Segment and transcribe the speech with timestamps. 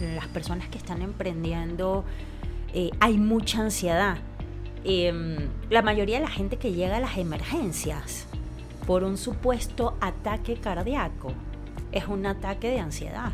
[0.00, 2.04] las personas que están emprendiendo
[2.74, 4.18] eh, hay mucha ansiedad.
[4.84, 8.26] Em, la mayoría de la gente que llega a las emergencias
[8.86, 11.32] por un supuesto ataque cardíaco
[11.92, 13.32] es un ataque de ansiedad.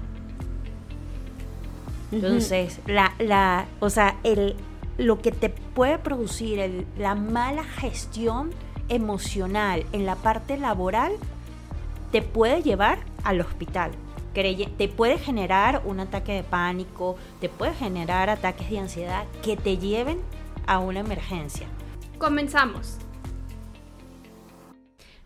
[2.12, 4.54] Entonces, la, la, o sea, el,
[4.98, 8.50] lo que te puede producir la mala gestión
[8.88, 11.12] emocional en la parte laboral
[12.12, 13.90] te puede llevar al hospital.
[14.34, 19.78] Te puede generar un ataque de pánico, te puede generar ataques de ansiedad que te
[19.78, 20.18] lleven
[20.66, 21.68] a una emergencia.
[22.18, 22.98] Comenzamos.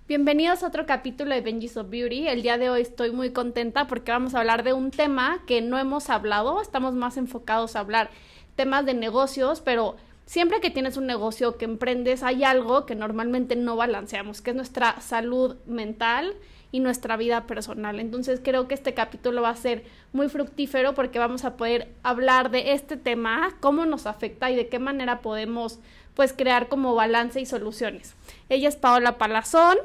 [0.06, 2.28] Bienvenidos a otro capítulo de Benji's of Beauty.
[2.28, 5.62] El día de hoy estoy muy contenta porque vamos a hablar de un tema que
[5.62, 6.60] no hemos hablado.
[6.60, 8.10] Estamos más enfocados a hablar
[8.56, 9.96] temas de negocios, pero
[10.26, 14.56] siempre que tienes un negocio que emprendes hay algo que normalmente no balanceamos, que es
[14.56, 16.34] nuestra salud mental
[16.70, 18.00] y nuestra vida personal.
[18.00, 22.50] Entonces creo que este capítulo va a ser muy fructífero porque vamos a poder hablar
[22.50, 25.78] de este tema, cómo nos afecta y de qué manera podemos
[26.14, 28.14] pues crear como balance y soluciones.
[28.48, 29.78] Ella es Paola Palazón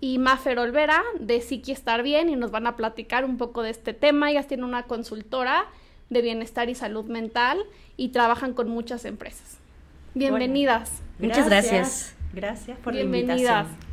[0.00, 3.70] y Mafer Olvera de Psiqui Estar Bien y nos van a platicar un poco de
[3.70, 4.30] este tema.
[4.30, 5.66] Ellas tienen una consultora
[6.08, 7.58] de bienestar y salud mental
[7.96, 9.58] y trabajan con muchas empresas.
[10.14, 11.02] Bienvenidas.
[11.18, 12.14] Muchas gracias.
[12.32, 13.85] Gracias por la invitación.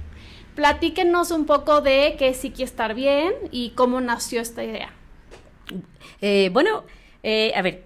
[0.56, 4.92] Platíquenos un poco de qué es Psiqui Estar Bien y cómo nació esta idea.
[6.22, 6.84] Eh, bueno,
[7.24, 7.84] eh, a ver,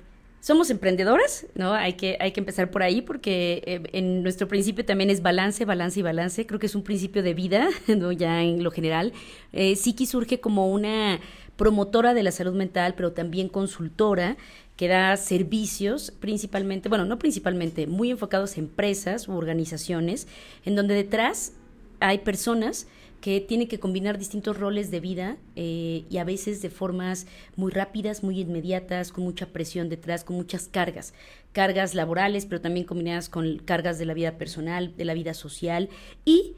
[0.48, 1.74] somos emprendedoras, ¿no?
[1.74, 5.66] Hay que, hay que empezar por ahí porque eh, en nuestro principio también es balance,
[5.66, 6.46] balance y balance.
[6.46, 8.14] Creo que es un principio de vida, ¿no?
[8.14, 9.12] Ya en lo general.
[9.52, 11.20] Eh, surge como una
[11.58, 14.38] promotora de la salud mental, pero también consultora
[14.78, 20.28] que da servicios principalmente, bueno, no principalmente, muy enfocados a empresas u organizaciones,
[20.66, 21.54] en donde detrás
[22.00, 22.88] hay personas
[23.22, 27.72] que tienen que combinar distintos roles de vida eh, y a veces de formas muy
[27.72, 31.14] rápidas, muy inmediatas, con mucha presión detrás, con muchas cargas,
[31.52, 35.90] cargas laborales, pero también combinadas con cargas de la vida personal, de la vida social
[36.26, 36.54] y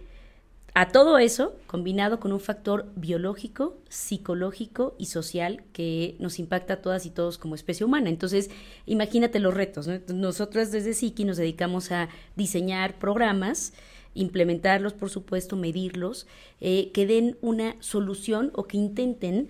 [0.75, 6.81] a todo eso combinado con un factor biológico, psicológico y social que nos impacta a
[6.81, 8.09] todas y todos como especie humana.
[8.09, 8.49] Entonces,
[8.85, 9.87] imagínate los retos.
[9.87, 9.99] ¿no?
[10.13, 13.73] Nosotros desde Psiqui nos dedicamos a diseñar programas
[14.13, 16.27] implementarlos, por supuesto, medirlos,
[16.61, 19.47] eh, que den una solución o que intenten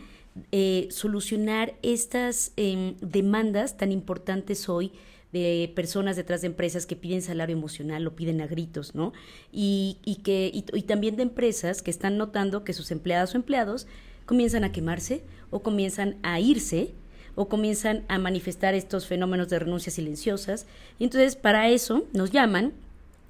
[0.52, 4.92] eh, solucionar estas em, demandas tan importantes hoy
[5.32, 9.14] de personas detrás de empresas que piden salario emocional, lo piden a gritos, ¿no?
[9.52, 13.38] Y, y que, y, y también de empresas que están notando que sus empleadas o
[13.38, 13.86] empleados
[14.26, 16.94] comienzan a quemarse o comienzan a irse
[17.36, 20.66] o comienzan a manifestar estos fenómenos de renuncia silenciosas.
[20.98, 22.74] Y entonces para eso nos llaman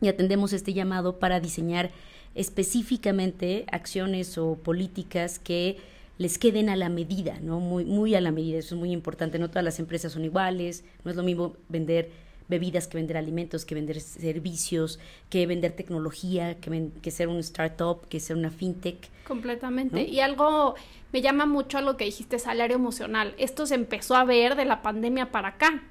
[0.02, 1.92] y atendemos este llamado para diseñar
[2.36, 5.78] específicamente acciones o políticas que
[6.18, 7.60] les queden a la medida, ¿no?
[7.60, 9.40] Muy, muy a la medida, eso es muy importante.
[9.40, 12.12] No todas las empresas son iguales, no es lo mismo vender
[12.50, 15.00] bebidas que vender alimentos, que vender servicios,
[15.30, 19.08] que vender tecnología, que, que ser un startup, que ser una fintech.
[19.26, 20.02] Completamente.
[20.02, 20.76] Y algo
[21.14, 23.36] me llama mucho a lo que dijiste, salario emocional.
[23.38, 25.84] Esto se empezó a ver de la pandemia para acá.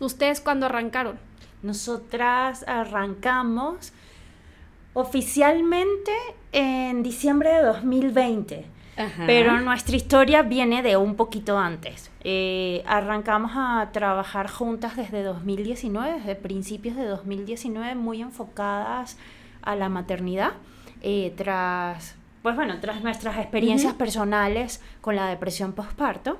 [0.00, 1.18] ¿Ustedes cuándo arrancaron?
[1.62, 3.92] Nosotras arrancamos
[4.96, 6.12] oficialmente
[6.52, 8.66] en diciembre de 2020.
[9.26, 12.10] Pero nuestra historia viene de un poquito antes.
[12.24, 19.18] Eh, arrancamos a trabajar juntas desde 2019, desde principios de 2019, muy enfocadas
[19.60, 20.52] a la maternidad,
[21.02, 26.38] eh, tras, pues bueno, tras nuestras experiencias personales con la depresión postparto.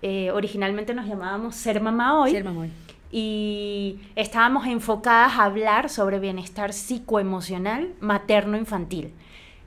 [0.00, 2.30] Eh, originalmente nos llamábamos Ser Mamá Hoy.
[2.30, 2.70] Ser Mamá Hoy
[3.10, 9.14] y estábamos enfocadas a hablar sobre bienestar psicoemocional materno-infantil.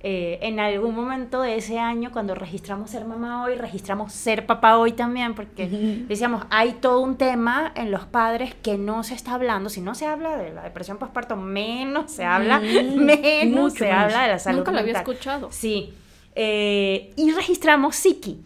[0.03, 4.79] Eh, en algún momento de ese año, cuando registramos Ser Mamá Hoy, registramos Ser Papá
[4.79, 5.67] Hoy también, porque
[6.07, 9.69] decíamos, hay todo un tema en los padres que no se está hablando.
[9.69, 14.23] Si no se habla de la depresión postparto, menos se habla, mm, menos se habla
[14.23, 15.51] de la salud Nunca lo había escuchado.
[15.51, 15.93] Sí.
[16.33, 18.41] Eh, y registramos Psiqui,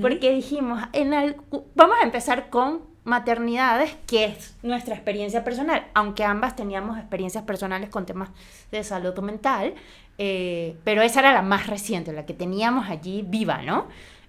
[0.00, 1.34] porque dijimos, en
[1.74, 7.88] vamos a empezar con maternidades, que es nuestra experiencia personal, aunque ambas teníamos experiencias personales
[7.88, 8.30] con temas
[8.70, 9.74] de salud mental,
[10.18, 13.86] eh, pero esa era la más reciente, la que teníamos allí viva, ¿no?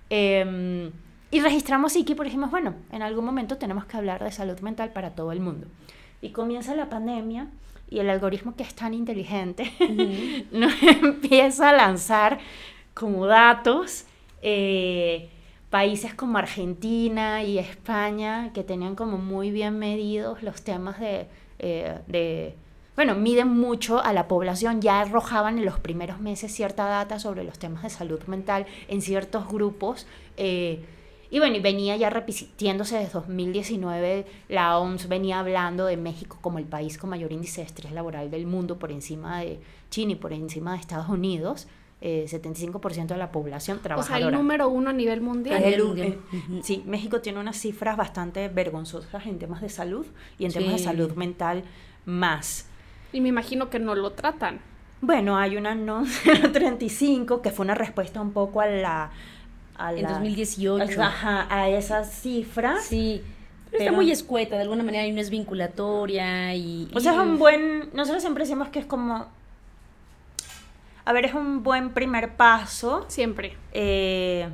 [0.10, 0.92] Em,
[1.32, 4.92] y registramos Psiqui porque dijimos, bueno, en algún momento tenemos que hablar de salud mental
[4.92, 5.68] para todo el mundo.
[6.22, 7.48] Y comienza la pandemia
[7.90, 9.72] y el algoritmo que es tan inteligente
[10.52, 12.40] nos empieza a lanzar
[12.94, 14.06] como datos.
[14.42, 15.30] Eh,
[15.72, 21.28] países como Argentina y España, que tenían como muy bien medidos los temas de,
[21.58, 22.56] eh,
[22.96, 27.44] bueno, miden mucho a la población, ya arrojaban en los primeros meses cierta data sobre
[27.44, 30.06] los temas de salud mental en ciertos grupos.
[30.38, 30.86] Eh,
[31.34, 36.60] Y bueno, y venía ya repitiéndose desde 2019, la OMS venía hablando de México como
[36.60, 40.16] el país con mayor índice de estrés laboral del mundo por encima de China y
[40.16, 41.68] por encima de Estados Unidos.
[42.04, 44.18] Eh, 75% de la población trabajadora.
[44.18, 45.62] O sea, el número uno a nivel mundial.
[45.62, 46.18] El, eh,
[46.64, 50.08] sí, México tiene unas cifras bastante vergonzosas en temas de salud
[50.40, 51.64] y en temas de salud mental
[52.06, 52.66] más.
[53.14, 54.62] Y me imagino que no lo tratan.
[55.02, 56.08] Bueno, hay una NOM
[56.54, 59.12] 35 que fue una respuesta un poco a la...
[59.76, 61.02] A en 2018.
[61.02, 62.80] Ajá, a esa cifra.
[62.80, 63.22] Sí.
[63.72, 66.90] Pero, está muy escueta, de alguna manera y no es vinculatoria y...
[66.94, 67.90] O sea, es un buen...
[67.94, 69.28] Nosotros siempre decimos que es como...
[71.06, 73.06] A ver, es un buen primer paso.
[73.08, 73.58] Siempre.
[73.74, 74.50] Eh,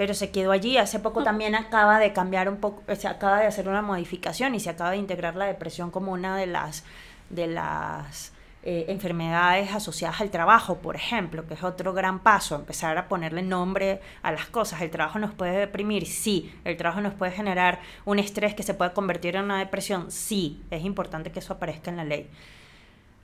[0.00, 0.78] pero se quedó allí.
[0.78, 4.60] Hace poco también acaba de cambiar un poco, se acaba de hacer una modificación y
[4.60, 6.84] se acaba de integrar la depresión como una de las,
[7.28, 12.96] de las eh, enfermedades asociadas al trabajo, por ejemplo, que es otro gran paso, empezar
[12.96, 14.80] a ponerle nombre a las cosas.
[14.80, 16.50] El trabajo nos puede deprimir, sí.
[16.64, 20.62] El trabajo nos puede generar un estrés que se puede convertir en una depresión, sí.
[20.70, 22.30] Es importante que eso aparezca en la ley.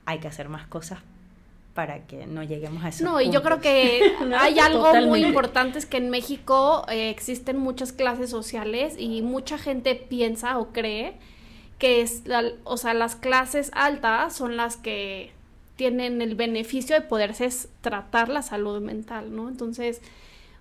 [0.05, 0.99] Hay que hacer más cosas
[1.77, 3.05] para que no lleguemos a eso.
[3.05, 4.01] No, y yo creo que
[4.39, 9.59] hay algo muy importante, es que en México eh, existen muchas clases sociales y mucha
[9.59, 11.13] gente piensa o cree
[11.77, 12.23] que es,
[12.63, 15.33] o sea, las clases altas son las que
[15.75, 17.47] tienen el beneficio de poderse
[17.81, 19.47] tratar la salud mental, ¿no?
[19.47, 20.01] Entonces,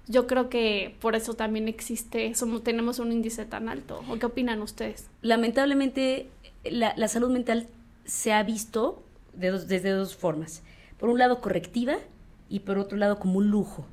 [0.08, 4.04] yo creo que por eso también existe, somos, tenemos un índice tan alto.
[4.10, 5.08] ¿O qué opinan ustedes?
[5.22, 6.28] Lamentablemente,
[6.62, 7.68] la, la salud mental
[8.04, 9.02] se ha visto
[9.32, 10.62] de dos, desde dos formas.
[10.98, 11.96] Por un lado, correctiva
[12.48, 13.86] y por otro lado, como un lujo.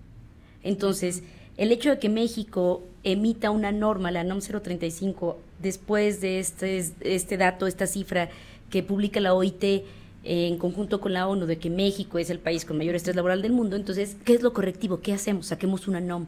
[0.64, 1.24] Entonces,
[1.58, 7.38] el hecho de que México emita una norma, la NOM 035, después de este, este
[7.38, 8.30] dato, esta cifra
[8.70, 9.84] que publica la OIT eh,
[10.24, 13.42] en conjunto con la ONU de que México es el país con mayor estrés laboral
[13.42, 15.02] del mundo, entonces, ¿qué es lo correctivo?
[15.02, 15.48] ¿Qué hacemos?
[15.48, 16.28] Saquemos una NOM.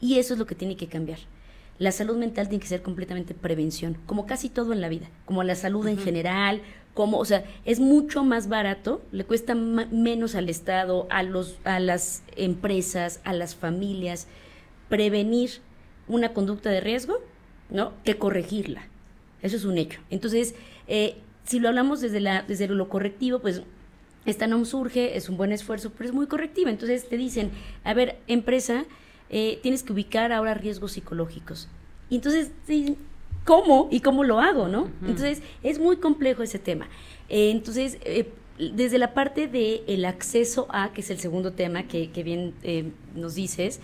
[0.00, 1.18] Y eso es lo que tiene que cambiar.
[1.78, 5.42] La salud mental tiene que ser completamente prevención, como casi todo en la vida, como
[5.42, 6.62] la salud en general,
[6.94, 11.78] como, o sea, es mucho más barato, le cuesta menos al Estado, a, los, a
[11.78, 14.26] las empresas, a las familias,
[14.88, 15.50] prevenir
[16.08, 17.18] una conducta de riesgo,
[17.68, 17.92] ¿no?
[18.04, 18.86] Que corregirla.
[19.42, 20.00] Eso es un hecho.
[20.08, 20.54] Entonces,
[20.88, 23.62] eh, si lo hablamos desde, la, desde lo correctivo, pues
[24.24, 26.70] esta no surge, es un buen esfuerzo, pero es muy correctiva.
[26.70, 27.50] Entonces te dicen,
[27.84, 28.86] a ver, empresa,
[29.30, 31.68] eh, tienes que ubicar ahora riesgos psicológicos.
[32.10, 32.50] Y entonces,
[33.44, 33.88] ¿cómo?
[33.90, 34.68] ¿Y cómo lo hago?
[34.68, 34.88] ¿no?
[35.02, 36.88] Entonces, es muy complejo ese tema.
[37.28, 37.98] Eh, entonces,
[38.58, 42.54] desde la parte del el acceso a, que es el segundo tema que, que bien
[43.14, 43.80] nos dices,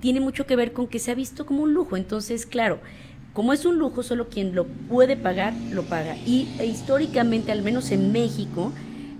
[0.00, 1.96] tiene mucho que ver con que se ha visto como un lujo.
[1.96, 2.80] Entonces, claro,
[3.38, 6.16] como es un lujo, solo quien lo puede pagar, lo paga.
[6.26, 8.72] Y e, históricamente, al menos en México,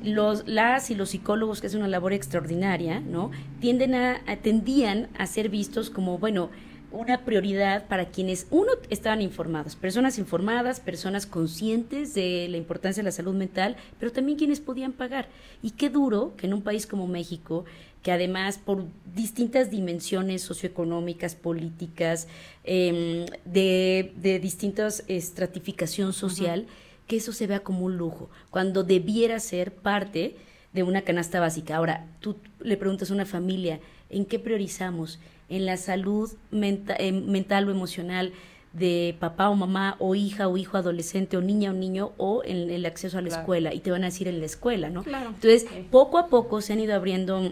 [0.03, 3.31] los, las y los psicólogos, que es una labor extraordinaria, ¿no?
[3.61, 6.51] Tienden a, tendían a ser vistos como, bueno,
[6.91, 13.09] una prioridad para quienes, uno, estaban informados, personas informadas, personas conscientes de la importancia de
[13.09, 15.29] la salud mental, pero también quienes podían pagar.
[15.63, 17.67] Y qué duro que en un país como México,
[18.03, 18.85] que además por
[19.15, 22.27] distintas dimensiones socioeconómicas, políticas,
[22.65, 26.67] em, de, de distinta estratificación social,
[27.09, 30.37] que eso se vea como un lujo, cuando debiera ser parte
[30.73, 31.77] de una canasta básica.
[31.77, 35.19] Ahora, tú le preguntas a una familia, ¿en qué priorizamos?
[35.49, 38.33] ¿En la salud em, mental o emocional?
[38.73, 42.71] de papá o mamá o hija o hijo adolescente o niña o niño o en
[42.71, 45.03] el acceso a la escuela y te van a decir en la escuela, ¿no?
[45.07, 47.51] Entonces, poco a poco se han ido abriendo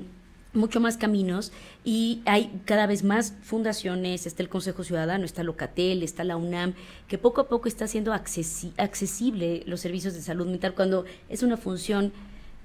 [0.53, 1.53] mucho más caminos
[1.85, 6.75] y hay cada vez más fundaciones, está el Consejo Ciudadano, está Locatel, está la UNAM,
[7.09, 11.57] que poco a poco está haciendo accesible los servicios de salud mental cuando es una
[11.57, 12.13] función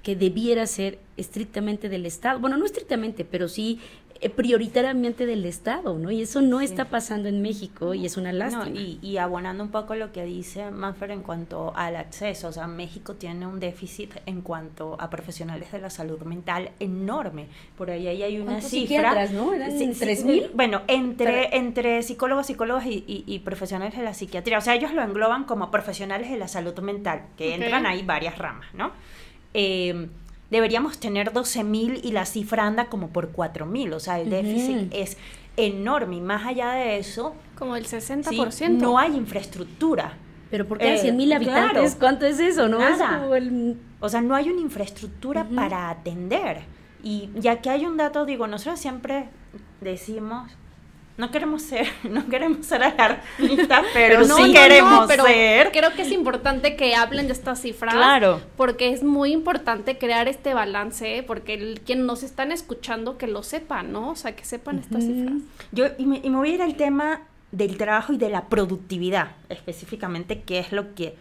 [0.02, 2.40] que debiera ser estrictamente del Estado.
[2.40, 3.78] Bueno, no estrictamente, pero sí
[4.30, 6.10] prioritariamente del Estado, ¿no?
[6.10, 8.78] Y eso no está pasando en México y es una lástima.
[8.78, 13.14] y, abonando un poco lo que dice Manfred en cuanto al acceso, o sea, México
[13.14, 17.48] tiene un déficit en cuanto a profesionales de la salud mental enorme.
[17.76, 19.26] Por ahí, hay una cifra.
[19.28, 19.52] ¿no?
[19.52, 19.76] ¿Eran
[20.24, 20.50] mil?
[20.54, 24.58] Bueno, entre, entre psicólogos, psicólogos y, profesionales de la psiquiatría.
[24.58, 28.38] O sea, ellos lo engloban como profesionales de la salud mental, que entran ahí varias
[28.38, 28.92] ramas, ¿no?
[29.54, 30.08] Eh,
[30.52, 35.16] deberíamos tener 12.000 y la cifra anda como por 4.000, o sea, el déficit es
[35.56, 37.34] enorme y más allá de eso...
[37.58, 38.68] Como el 60%.
[38.68, 40.12] no hay infraestructura.
[40.50, 42.68] Pero porque hay 100 mil habitantes, ¿cuánto es eso?
[42.68, 43.26] No Nada.
[44.00, 46.64] O sea, no hay una infraestructura para atender.
[47.02, 49.30] Y ya que hay un dato, digo, nosotros siempre
[49.80, 50.52] decimos
[51.16, 55.70] no queremos ser, no queremos ser alarmistas, pero, no, queremos pero ser.
[55.72, 57.94] Creo que es importante que hablen de estas cifras.
[57.94, 58.40] Claro.
[58.56, 63.42] Porque es muy importante crear este balance, porque el, quien nos están escuchando que lo
[63.42, 64.10] sepan, ¿no?
[64.10, 65.42] O sea, que sepan estas cifras.
[65.72, 68.48] Yo, y me, y me voy a ir al tema del trabajo y de la
[68.48, 71.14] productividad, específicamente, que es lo que,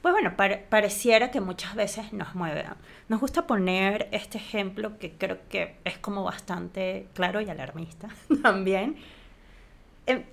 [0.00, 2.64] pues bueno, pareciera que muchas veces nos mueve.
[3.08, 8.08] Nos gusta poner este ejemplo que creo que es como bastante claro y alarmista
[8.42, 8.96] también.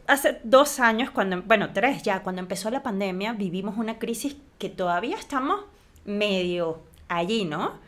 [0.08, 4.70] Hace dos años, cuando, bueno, tres ya, cuando empezó la pandemia, vivimos una crisis que
[4.70, 5.62] todavía estamos
[6.04, 7.80] medio allí, ¿no?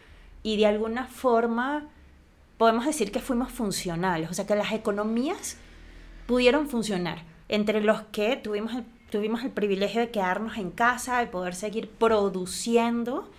[0.43, 1.89] Y de alguna forma
[2.57, 5.57] podemos decir que fuimos funcionales, o sea, que las economías
[6.27, 11.27] pudieron funcionar, entre los que tuvimos el, tuvimos el privilegio de quedarnos en casa, de
[11.27, 13.29] poder seguir produciendo,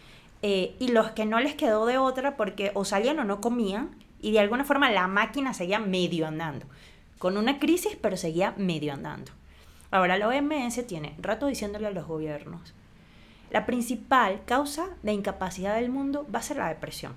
[0.43, 3.97] eh, y los que no les quedó de otra porque o salían o no comían,
[4.21, 6.67] y de alguna forma la máquina seguía medio andando,
[7.19, 9.33] con una crisis, pero seguía medio andando.
[9.91, 12.75] Ahora la OMS tiene rato diciéndole a los gobiernos,
[13.51, 17.15] la principal causa de incapacidad del mundo va a ser la depresión.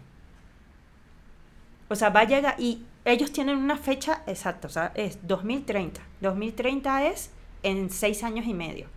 [1.89, 6.01] O sea, va a llegar y ellos tienen una fecha exacta, o sea, es 2030.
[6.21, 7.31] 2030 es
[7.63, 8.87] en seis años y medio.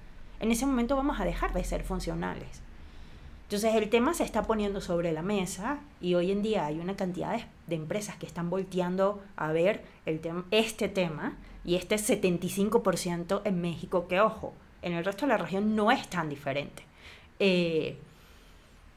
[0.41, 2.61] En ese momento vamos a dejar de ser funcionales.
[3.51, 6.95] Entonces el tema se está poniendo sobre la mesa y hoy en día hay una
[6.95, 10.21] cantidad de, empresas que están volteando a ver el
[10.53, 14.53] este tema y este 75% en México, que ojo,
[14.83, 16.85] en el resto de la región no es tan diferente.
[17.41, 17.99] Eh,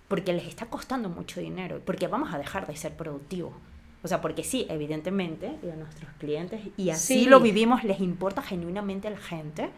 [0.08, 3.54] porque les está costando mucho dinero, porque vamos a dejar de ser productivos.
[4.04, 9.08] O sea, porque sí, evidentemente, a nuestros clientes, y así lo vivimos, les importa genuinamente
[9.08, 9.72] a la gente,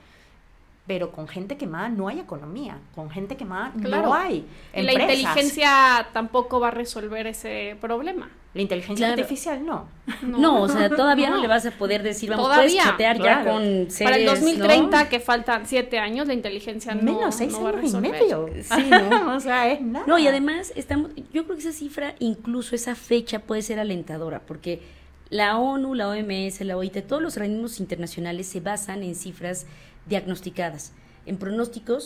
[0.88, 4.46] pero con gente quemada no hay economía, con gente quemada no hay.
[4.74, 8.30] Y la inteligencia tampoco va a resolver ese problema.
[8.54, 9.90] La inteligencia artificial no.
[10.22, 10.62] no.
[10.62, 11.42] o sea, todavía no.
[11.42, 15.20] le vas a poder decir, vamos, puedes chatear ya con seres, Para el 2030, que
[15.20, 18.48] faltan siete años, la inteligencia no, Menos seis no años y medio.
[18.62, 19.36] Sí, ¿no?
[19.36, 20.06] o sea, es nada.
[20.08, 24.40] No, y además, estamos, yo creo que esa cifra, incluso esa fecha puede ser alentadora,
[24.40, 24.82] porque
[25.30, 29.66] la ONU, la OMS, la OIT, todos los organismos internacionales se basan en cifras
[30.08, 30.94] diagnosticadas,
[31.26, 32.06] en pronósticos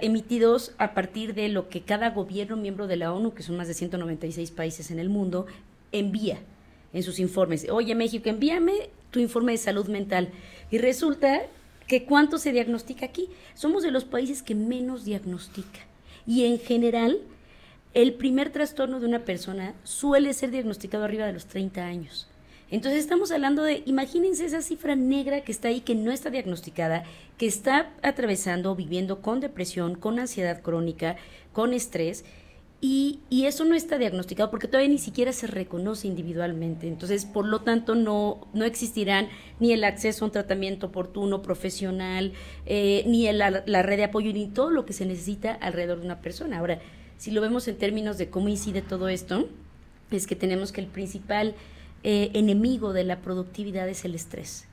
[0.00, 3.68] emitidos a partir de lo que cada gobierno miembro de la ONU, que son más
[3.68, 5.46] de 196 países en el mundo,
[5.92, 6.38] envía
[6.92, 7.68] en sus informes.
[7.70, 10.30] Oye, México, envíame tu informe de salud mental.
[10.70, 11.42] Y resulta
[11.86, 13.28] que cuánto se diagnostica aquí.
[13.54, 15.80] Somos de los países que menos diagnostica.
[16.26, 17.18] Y en general,
[17.94, 22.28] el primer trastorno de una persona suele ser diagnosticado arriba de los 30 años.
[22.70, 27.04] Entonces estamos hablando de, imagínense esa cifra negra que está ahí, que no está diagnosticada,
[27.38, 31.16] que está atravesando, viviendo con depresión, con ansiedad crónica,
[31.52, 32.24] con estrés,
[32.78, 36.86] y, y, eso no está diagnosticado porque todavía ni siquiera se reconoce individualmente.
[36.86, 39.28] Entonces, por lo tanto, no, no existirán
[39.60, 42.34] ni el acceso a un tratamiento oportuno, profesional,
[42.66, 46.04] eh, ni la, la red de apoyo, ni todo lo que se necesita alrededor de
[46.04, 46.58] una persona.
[46.58, 46.78] Ahora,
[47.16, 49.48] si lo vemos en términos de cómo incide todo esto,
[50.10, 51.54] es que tenemos que el principal
[52.08, 54.68] eh, enemigo de la productividad es el estrés.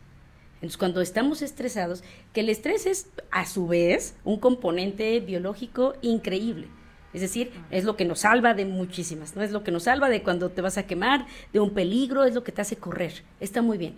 [0.58, 6.68] Entonces, cuando estamos estresados, que el estrés es a su vez un componente biológico increíble.
[7.12, 9.42] Es decir, es lo que nos salva de muchísimas, ¿no?
[9.42, 12.36] Es lo que nos salva de cuando te vas a quemar, de un peligro, es
[12.36, 13.24] lo que te hace correr.
[13.40, 13.96] Está muy bien.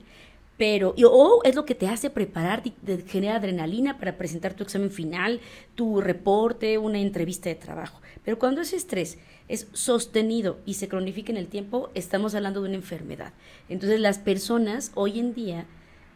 [0.57, 4.89] Pero, o es lo que te hace preparar, te genera adrenalina para presentar tu examen
[4.89, 5.41] final,
[5.75, 8.01] tu reporte, una entrevista de trabajo.
[8.23, 12.69] Pero cuando ese estrés es sostenido y se cronifica en el tiempo, estamos hablando de
[12.69, 13.33] una enfermedad.
[13.69, 15.65] Entonces las personas hoy en día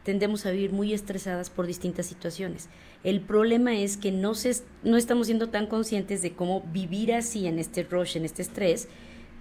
[0.04, 2.70] tendemos a vivir muy estresadas por distintas situaciones.
[3.04, 7.46] El problema es que no, se, no estamos siendo tan conscientes de cómo vivir así
[7.46, 8.88] en este rush, en este estrés.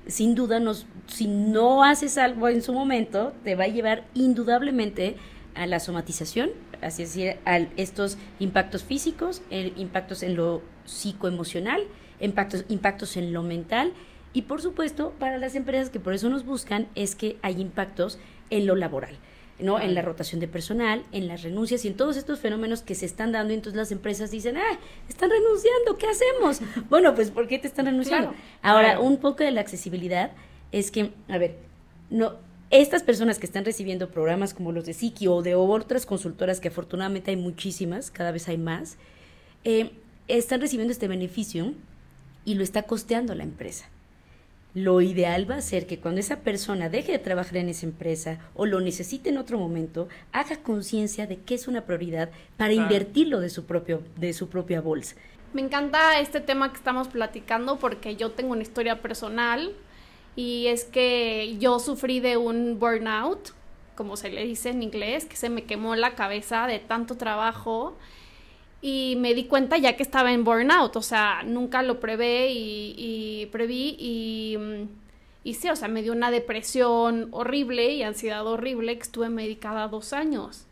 [0.09, 5.17] Sin duda, nos, si no haces algo en su momento, te va a llevar indudablemente
[5.55, 6.51] a la somatización,
[6.81, 11.83] así es decir, a estos impactos físicos, impactos en lo psicoemocional,
[12.21, 13.93] impactos, impactos en lo mental
[14.33, 18.19] y por supuesto para las empresas que por eso nos buscan es que hay impactos
[18.51, 19.15] en lo laboral.
[19.59, 19.81] ¿No?
[19.81, 23.07] En la rotación de personal, en las renuncias y en todos estos fenómenos que se
[23.07, 23.53] están dando.
[23.53, 26.61] Y entonces las empresas dicen, ah, están renunciando, ¿qué hacemos?
[26.91, 28.35] bueno, pues ¿por qué te están renunciando?
[28.63, 30.33] Ahora, un poco de la accesibilidad
[30.73, 31.57] es que, a ver,
[32.11, 32.35] no,
[32.71, 36.69] estas personas que están recibiendo programas como los de Siki o de otras consultoras, que
[36.69, 38.97] afortunadamente hay muchísimas, cada vez hay más,
[39.65, 39.93] eh,
[40.29, 41.73] están recibiendo este beneficio
[42.45, 43.89] y lo está costeando la empresa.
[44.75, 48.39] Lo ideal va a ser que cuando esa persona deje de trabajar en esa empresa
[48.55, 53.41] o lo necesite en otro momento, haga conciencia de que es una prioridad para invertirlo
[53.41, 55.17] de su, propio, de su propia bolsa.
[55.55, 59.73] Me encanta este tema que estamos platicando porque yo tengo una historia personal
[60.37, 63.55] y es que yo sufrí de un burnout,
[63.97, 67.97] como se le dice en inglés, que se me quemó la cabeza de tanto trabajo
[68.81, 73.49] y me di cuenta ya que estaba en burnout, o sea, nunca lo prevé y,
[73.51, 74.57] preví y,
[75.43, 79.89] y, sí, o sea, me dio una depresión horrible y ansiedad horrible que estuve medicada
[79.89, 80.65] dos años.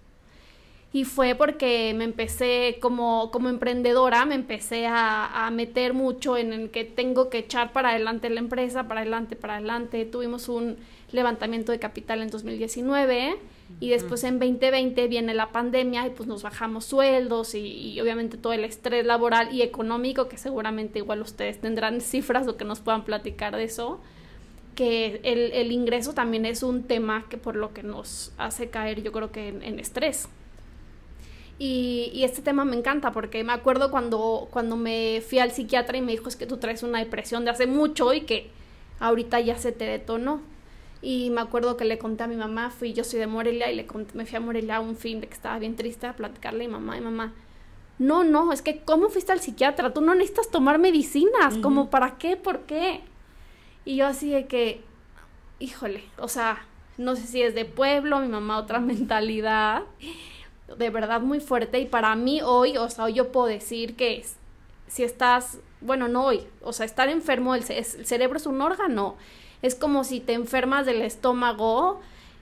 [0.92, 6.52] y fue porque me empecé como, como emprendedora, me empecé a, a, meter mucho en
[6.52, 10.04] el que tengo que echar para adelante la empresa, para adelante, para adelante.
[10.06, 10.76] Tuvimos un
[11.12, 13.36] levantamiento de capital en 2019
[13.80, 18.52] y después en 2020 viene la pandemia y pues nos bajamos sueldos y, obviamente todo
[18.52, 23.04] el estrés laboral y económico que seguramente igual ustedes tendrán cifras o que nos puedan
[23.04, 24.00] platicar de eso
[24.74, 29.02] que el, el ingreso también es un tema que por lo que nos hace caer
[29.02, 30.28] yo creo que en estrés.
[31.58, 36.02] Y, este tema me encanta porque me acuerdo cuando, cuando me fui al psiquiatra y
[36.02, 38.50] me dijo es que tú traes una depresión de hace mucho y que
[39.00, 40.42] ahorita ya se te detonó.
[41.06, 43.76] Y me acuerdo que le conté a mi mamá, fui, yo soy de Morelia y
[43.76, 46.64] le conté, me fui a Morelia un fin de que estaba bien triste a platicarle
[46.64, 47.32] a mi mamá y mamá,
[48.00, 49.94] no, no, es que ¿cómo fuiste al psiquiatra?
[49.94, 53.02] Tú no necesitas tomar medicinas, como para qué, por qué.
[53.84, 54.82] Y yo así de que,
[55.60, 56.66] híjole, o sea,
[56.98, 59.84] no sé si es de pueblo, mi mamá otra mentalidad
[60.76, 64.24] de verdad muy fuerte y para mí hoy, o sea, hoy yo puedo decir que
[64.88, 69.16] si estás, bueno, no hoy, o sea, estar enfermo, el, cerebro es un órgano,
[69.62, 72.00] es como si te enfermas del estómago,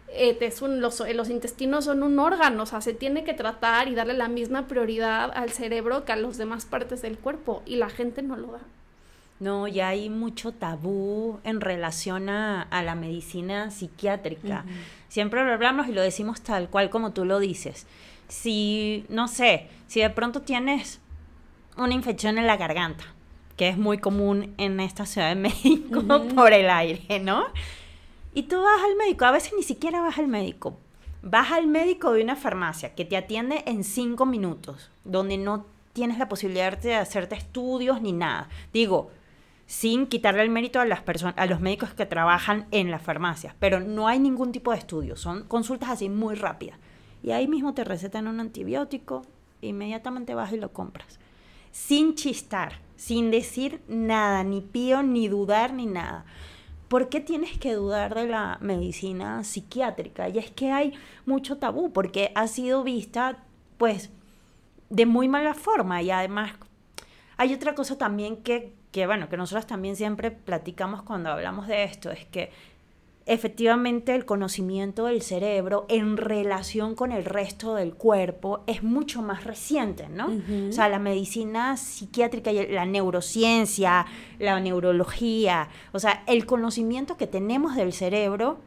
[0.09, 3.95] eh, te los, los, intestinos son un órgano, o sea, se tiene que tratar y
[3.95, 7.89] darle la misma prioridad al cerebro que a las demás partes del cuerpo y la
[7.89, 8.61] gente no lo da.
[9.41, 14.65] No, ya hay mucho tabú en relación a, la medicina psiquiátrica.
[15.09, 17.87] Siempre lo hablamos y lo decimos tal cual como tú lo dices
[18.29, 21.01] si, no sé, si de pronto tienes
[21.77, 23.05] una infección en la garganta,
[23.57, 26.03] que es muy común en esta Ciudad de México
[26.35, 27.47] por el aire, ¿no?
[28.35, 30.77] Y tú vas al médico, a veces ni siquiera vas al médico,
[31.23, 36.19] vas al médico de una farmacia que te atiende en cinco minutos, donde no tienes
[36.19, 38.49] la posibilidad de hacerte estudios ni nada.
[38.73, 39.11] Digo,
[39.67, 43.55] sin quitarle el mérito a las personas, a los médicos que trabajan en las farmacias,
[43.61, 46.79] pero no hay ningún tipo de estudio, son consultas así muy rápidas
[47.23, 49.23] y ahí mismo te recetan un antibiótico,
[49.63, 51.19] inmediatamente vas y lo compras.
[51.73, 56.25] Sin chistar, sin decir nada, ni pío, ni dudar, ni nada.
[56.89, 60.29] ¿Por qué tienes que dudar de la medicina psiquiátrica?
[60.29, 60.95] Y es que hay
[61.27, 63.45] mucho tabú, porque ha sido vista,
[63.79, 64.11] pues,
[64.91, 66.03] de muy mala forma.
[66.03, 66.53] Y además,
[67.37, 71.85] hay otra cosa también que, que bueno, que nosotros también siempre platicamos cuando hablamos de
[71.85, 72.53] esto, es que
[73.27, 79.45] efectivamente el conocimiento del cerebro en relación con el resto del cuerpo es mucho más
[79.45, 80.31] reciente, ¿no?
[80.69, 84.05] O sea, la medicina psiquiátrica y la neurociencia,
[84.39, 88.59] la neurología, o sea, el conocimiento que tenemos del cerebro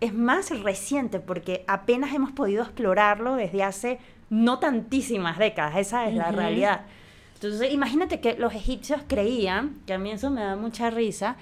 [0.00, 3.98] es más reciente porque apenas hemos podido explorarlo desde hace
[4.30, 6.86] no tantísimas décadas, esa es la realidad.
[7.34, 11.36] Entonces, imagínate que los egipcios creían, que a mí eso me da mucha risa,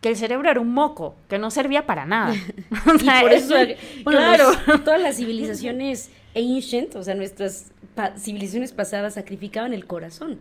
[0.00, 2.34] que el cerebro era un moco, que no servía para nada.
[3.00, 3.54] y por eso,
[4.04, 4.52] claro.
[4.84, 7.72] todas las civilizaciones ancient, o sea, nuestras
[8.16, 10.40] civilizaciones pasadas sacrificaban el corazón,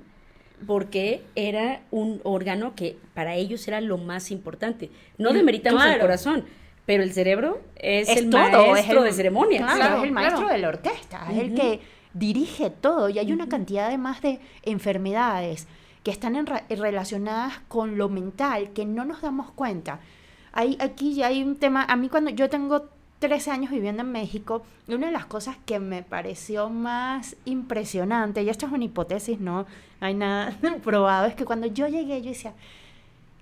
[0.66, 4.92] porque era un órgano que para ellos era lo más importante.
[5.18, 6.46] No mm, demeritamos el corazón,
[6.86, 9.64] pero el cerebro es, el maestro de ceremonias.
[9.74, 11.82] Claro, es el maestro de la orquesta, es el que
[12.14, 15.68] dirige todo y hay una cantidad además de enfermedades
[16.04, 20.00] que están relacionadas con lo mental, que no nos damos cuenta.
[20.54, 24.12] Hay, aquí ya hay un tema, a mí cuando yo tengo 13 años viviendo en
[24.12, 28.86] México, y una de las cosas que me pareció más impresionante, y esto es una
[28.86, 29.66] hipótesis, no
[30.00, 32.54] hay nada probado, es que cuando yo llegué yo decía,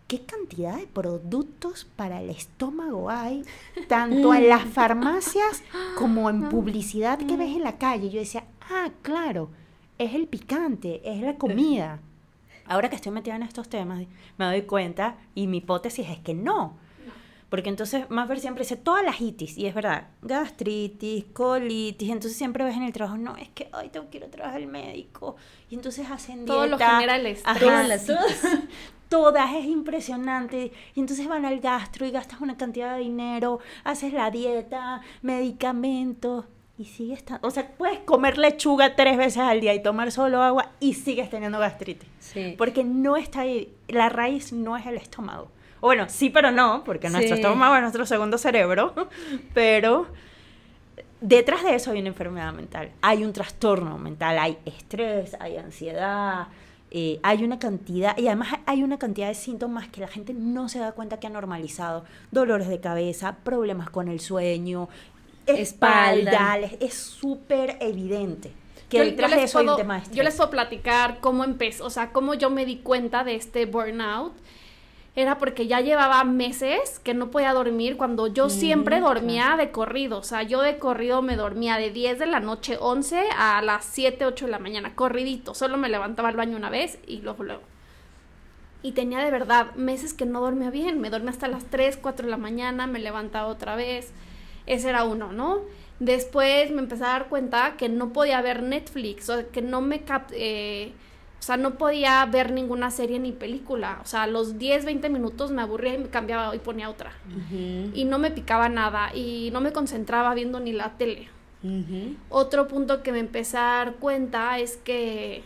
[0.07, 3.43] ¿qué cantidad de productos para el estómago hay,
[3.87, 5.63] tanto en las farmacias
[5.97, 8.09] como en publicidad que ves en la calle?
[8.09, 9.49] Yo decía, ah, claro,
[9.99, 11.99] es el picante, es la comida.
[12.67, 14.05] Ahora que estoy metida en estos temas,
[14.37, 16.77] me doy cuenta y mi hipótesis es que no.
[17.49, 22.37] Porque entonces más ver siempre dice todas las itis, y es verdad, gastritis, colitis, entonces
[22.37, 24.67] siempre ves en el trabajo, no, es que hoy tengo que ir a trabajar al
[24.67, 25.37] médico,
[25.69, 26.53] y entonces hacen dieta.
[26.53, 27.25] Todo lo general
[27.57, 28.05] todas las
[29.09, 34.11] todas, es impresionante, y entonces van al gastro y gastas una cantidad de dinero, haces
[34.11, 36.45] la dieta, medicamentos,
[36.77, 40.41] y sigues estando, o sea, puedes comer lechuga tres veces al día y tomar solo
[40.43, 42.07] agua y sigues teniendo gastritis.
[42.19, 42.55] Sí.
[42.57, 45.49] Porque no está ahí, la raíz no es el estómago.
[45.79, 48.93] O bueno, sí, pero no, porque nuestro estómago es nuestro segundo cerebro,
[49.53, 50.07] pero
[51.21, 56.47] detrás de eso hay una enfermedad mental, hay un trastorno mental, hay estrés, hay ansiedad,
[56.89, 60.69] eh, hay una cantidad, y además hay una cantidad de síntomas que la gente no
[60.69, 62.05] se da cuenta que ha normalizado.
[62.31, 64.89] Dolores de cabeza, problemas con el sueño,
[65.47, 68.51] espalda, es súper evidente.
[68.89, 72.11] Que detrás de eso hay un tema Yo les puedo platicar cómo empezó, o sea,
[72.11, 74.33] cómo yo me di cuenta de este burnout.
[75.15, 80.19] era porque ya llevaba meses que no podía dormir cuando yo siempre dormía de corrido.
[80.19, 83.83] O sea, yo de corrido me dormía de 10 de la noche, 11 a las
[83.83, 85.53] 7, 8 de la mañana, corridito.
[85.53, 87.63] Solo me levantaba al baño una vez y luego, luego.
[88.83, 91.01] Y tenía de verdad meses que no dormía bien.
[91.01, 94.13] Me dormía hasta las 3, 4 de la mañana, me levantaba otra vez.
[94.67, 95.61] Ese era uno, ¿no?
[95.99, 100.01] Después me empecé a dar cuenta que no podía ver Netflix, o que no me
[100.01, 100.91] cap eh,
[101.39, 103.99] o sea, no podía ver ninguna serie ni película.
[104.03, 107.13] O sea, a los 10, 20 minutos me aburría y me cambiaba y ponía otra.
[107.93, 111.29] Y no me picaba nada y no me concentraba viendo ni la tele.
[112.29, 115.43] Otro punto que me empecé a dar cuenta es que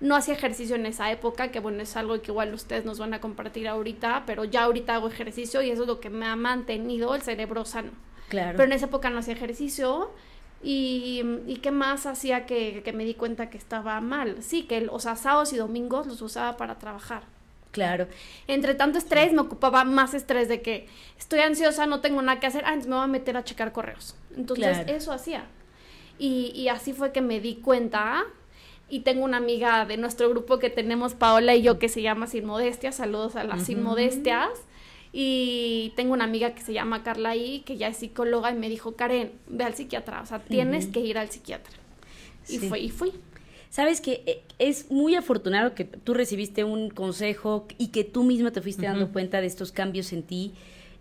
[0.00, 3.14] no hacía ejercicio en esa época, que bueno, es algo que igual ustedes nos van
[3.14, 6.36] a compartir ahorita, pero ya ahorita hago ejercicio y eso es lo que me ha
[6.36, 7.92] mantenido el cerebro sano.
[8.28, 8.56] Claro.
[8.56, 10.10] Pero en esa época no hacía ejercicio
[10.62, 14.42] y, y qué más hacía que, que, me di cuenta que estaba mal.
[14.42, 17.22] Sí, que, o sea, sábados y domingos los usaba para trabajar.
[17.70, 18.06] Claro.
[18.46, 20.86] Entre tanto estrés, me ocupaba más estrés de que
[21.18, 24.16] estoy ansiosa, no tengo nada que hacer, antes me voy a meter a checar correos.
[24.36, 25.44] Entonces, eso hacía.
[26.18, 28.24] Y, y así fue que me di cuenta.
[28.88, 32.26] Y tengo una amiga de nuestro grupo que tenemos, Paola y yo, que se llama
[32.26, 32.92] Sin Modestia.
[32.92, 34.50] Saludos a las Sin Modestias
[35.16, 38.68] y tengo una amiga que se llama Carla ahí, que ya es psicóloga, y me
[38.68, 41.72] dijo, Karen, ve al psiquiatra, o sea, tienes que ir al psiquiatra.
[42.48, 43.12] Y fui, y fui.
[43.70, 48.60] Sabes que es muy afortunado que tú recibiste un consejo y que tú misma te
[48.60, 50.52] fuiste dando cuenta de estos cambios en ti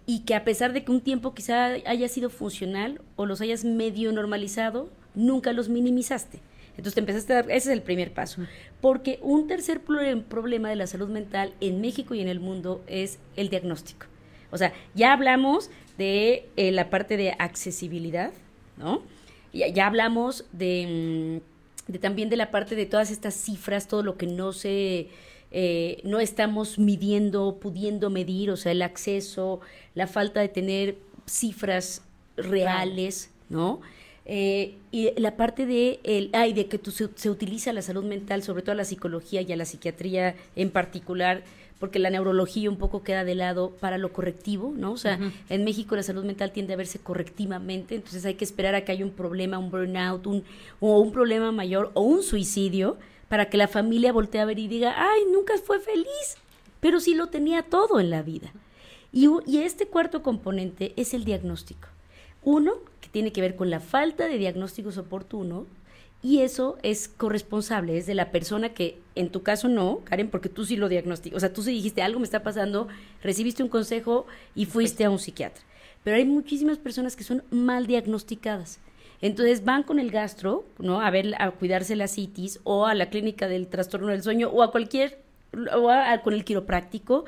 [0.05, 3.63] y que a pesar de que un tiempo quizá haya sido funcional o los hayas
[3.63, 6.39] medio normalizado, nunca los minimizaste.
[6.77, 8.41] Entonces te empezaste a dar, ese es el primer paso.
[8.81, 13.19] Porque un tercer problema de la salud mental en México y en el mundo es
[13.35, 14.07] el diagnóstico.
[14.51, 18.31] O sea, ya hablamos de eh, la parte de accesibilidad,
[18.77, 19.01] ¿no?
[19.51, 21.41] Ya, ya hablamos de,
[21.87, 25.09] mm, de, también de la parte de todas estas cifras, todo lo que no se...
[25.55, 29.61] Eh, no estamos midiendo, pudiendo medir, o sea, el acceso,
[29.93, 32.01] la falta de tener cifras
[32.35, 33.79] reales, ¿no?
[34.25, 38.41] Eh, y la parte de, el, ay, de que tú, se, utiliza la salud mental,
[38.43, 41.43] sobre todo a la psicología y a la psiquiatría en particular,
[41.79, 44.93] porque la neurología un poco queda de lado para lo correctivo, ¿no?
[44.93, 48.73] O sea, en México la salud mental tiende a verse correctivamente, entonces hay que esperar
[48.75, 50.45] a que haya un problema, un burnout, un,
[50.79, 54.67] o un problema mayor, o un suicidio, para que la familia voltee a ver y
[54.69, 56.37] diga, ay, nunca fue feliz,
[56.79, 58.53] pero sí lo tenía todo en la vida.
[59.11, 61.89] Y, y este cuarto componente es el diagnóstico.
[62.43, 62.75] Uno,
[63.13, 65.67] tiene que ver con la falta de diagnósticos oportunos,
[66.23, 70.49] y eso es corresponsable, es de la persona que en tu caso no, Karen, porque
[70.49, 71.37] tú sí lo diagnosticas.
[71.37, 72.87] O sea, tú sí dijiste algo me está pasando,
[73.21, 75.61] recibiste un consejo y fuiste a un psiquiatra.
[76.03, 78.79] Pero hay muchísimas personas que son mal diagnosticadas.
[79.21, 81.01] Entonces van con el gastro, ¿no?
[81.01, 84.63] A ver, a cuidarse la citis o a la clínica del trastorno del sueño o
[84.63, 85.19] a cualquier,
[85.75, 85.89] o
[86.23, 87.25] con el quiropráctico,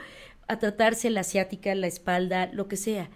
[0.48, 3.10] a tratarse la asiática, la espalda, lo que sea.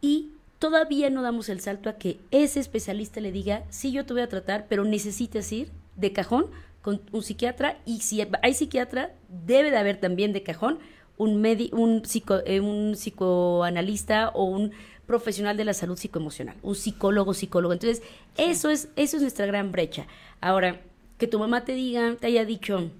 [0.00, 4.12] Y todavía no damos el salto a que ese especialista le diga, sí, yo te
[4.12, 6.46] voy a tratar, pero necesitas ir de cajón
[6.82, 10.78] con un psiquiatra y si hay psiquiatra, debe de haber también de cajón
[11.16, 12.02] un, un,
[12.46, 14.72] eh, un psicoanalista o un
[15.06, 17.72] profesional de la salud psicoemocional, un psicólogo, psicólogo.
[17.72, 18.02] Entonces,
[18.36, 20.06] eso, es, eso es nuestra gran brecha.
[20.42, 20.82] Ahora,
[21.18, 22.90] que tu mamá te diga, te haya dicho,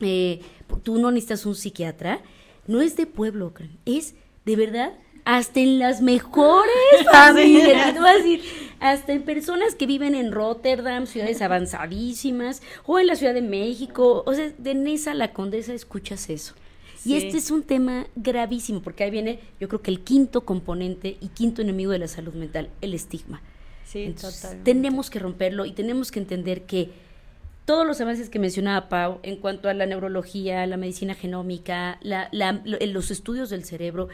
[0.00, 0.40] eh,
[0.82, 2.20] tú no necesitas un psiquiatra,
[2.66, 3.52] no es de pueblo,
[3.84, 4.14] es
[4.44, 4.92] de verdad
[5.26, 6.72] hasta en las mejores
[7.12, 8.42] familias, decir,
[8.78, 14.22] hasta en personas que viven en Rotterdam, ciudades avanzadísimas, o en la Ciudad de México,
[14.24, 16.54] o sea, de Nesa la Condesa escuchas eso.
[17.04, 21.16] Y este es un tema gravísimo, porque ahí viene, yo creo que el quinto componente
[21.20, 23.42] y quinto enemigo de la salud mental, el estigma.
[23.84, 24.14] Sí,
[24.62, 26.90] Tenemos que romperlo y tenemos que entender que
[27.64, 31.98] todos los avances que mencionaba Pau en cuanto a la neurología, la medicina genómica,
[32.32, 34.08] los estudios del cerebro,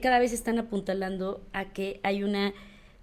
[0.00, 2.52] cada vez están apuntalando a que hay una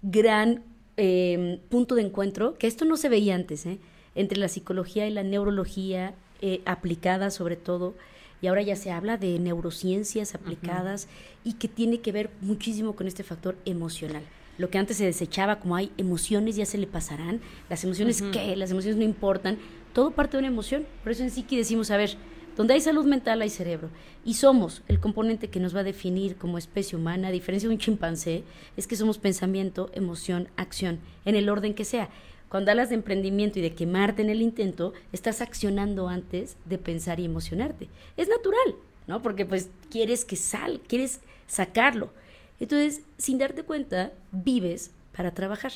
[0.02, 0.64] gran
[0.96, 3.78] em, punto de encuentro, que esto no se veía antes, ¿eh?
[4.14, 7.94] entre la psicología y la neurología eh, aplicada sobre todo,
[8.40, 11.06] y ahora ya se habla de neurociencias aplicadas
[11.44, 14.24] y que tiene que ver muchísimo con este factor emocional.
[14.58, 17.40] Lo que antes se desechaba como hay emociones ya se le pasarán,
[17.70, 19.58] las emociones qué, las emociones no importan,
[19.92, 20.84] todo parte de una emoción.
[21.04, 22.16] Por eso en Psiqui decimos, a ver,
[22.56, 23.88] donde hay salud mental hay cerebro.
[24.24, 27.74] Y somos el componente que nos va a definir como especie humana, a diferencia de
[27.74, 28.44] un chimpancé,
[28.76, 32.08] es que somos pensamiento, emoción, acción, en el orden que sea.
[32.48, 37.18] Cuando hablas de emprendimiento y de quemarte en el intento, estás accionando antes de pensar
[37.18, 37.88] y emocionarte.
[38.18, 39.22] Es natural, ¿no?
[39.22, 42.12] Porque pues quieres que sal, quieres sacarlo.
[42.60, 45.72] Entonces, sin darte cuenta, vives para trabajar,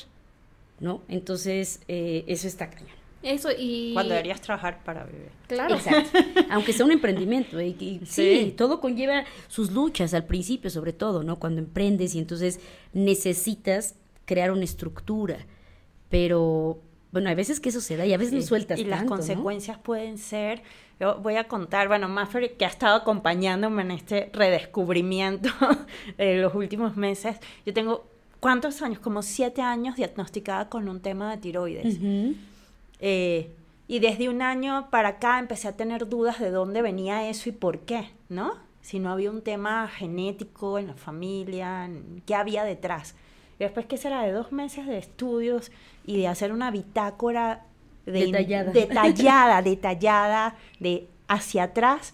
[0.79, 1.01] ¿no?
[1.07, 2.96] Entonces, eh, eso está cañón.
[3.23, 3.93] Eso y...
[3.93, 5.29] Cuando deberías trabajar para vivir.
[5.47, 5.75] Claro.
[5.75, 6.19] Exacto.
[6.51, 7.59] Aunque sea un emprendimiento.
[7.59, 8.53] Y, y sí, Sí.
[8.55, 11.37] todo conlleva sus luchas al principio, sobre todo, ¿no?
[11.39, 12.59] Cuando emprendes y entonces
[12.93, 15.37] necesitas crear una estructura.
[16.09, 16.79] Pero,
[17.11, 18.47] bueno, hay veces que eso se da y a veces no Sí.
[18.47, 19.17] sueltas Y las tanto, ¿no?
[19.17, 20.61] consecuencias pueden ser,
[20.99, 25.49] yo voy a contar, bueno, Maffer, que ha estado acompañándome en este redescubrimiento
[26.17, 27.37] de los últimos meses.
[27.65, 28.07] Yo tengo,
[28.39, 28.99] ¿cuántos años?
[28.99, 31.97] Como siete años diagnosticada con un tema de tiroides.
[31.97, 32.35] Ujú.
[32.99, 33.51] Eh,
[33.87, 37.53] y desde un año para acá empecé a tener dudas de dónde venía eso y
[37.53, 38.55] por qué, ¿no?
[38.81, 41.89] Si no había un tema genético en la familia,
[42.25, 43.15] ¿qué había detrás?
[43.59, 45.71] Y después que será de dos meses de estudios
[46.05, 47.65] y de hacer una bitácora
[48.05, 48.71] de Detallada.
[48.71, 52.13] detallada, detallada, de hacia atrás,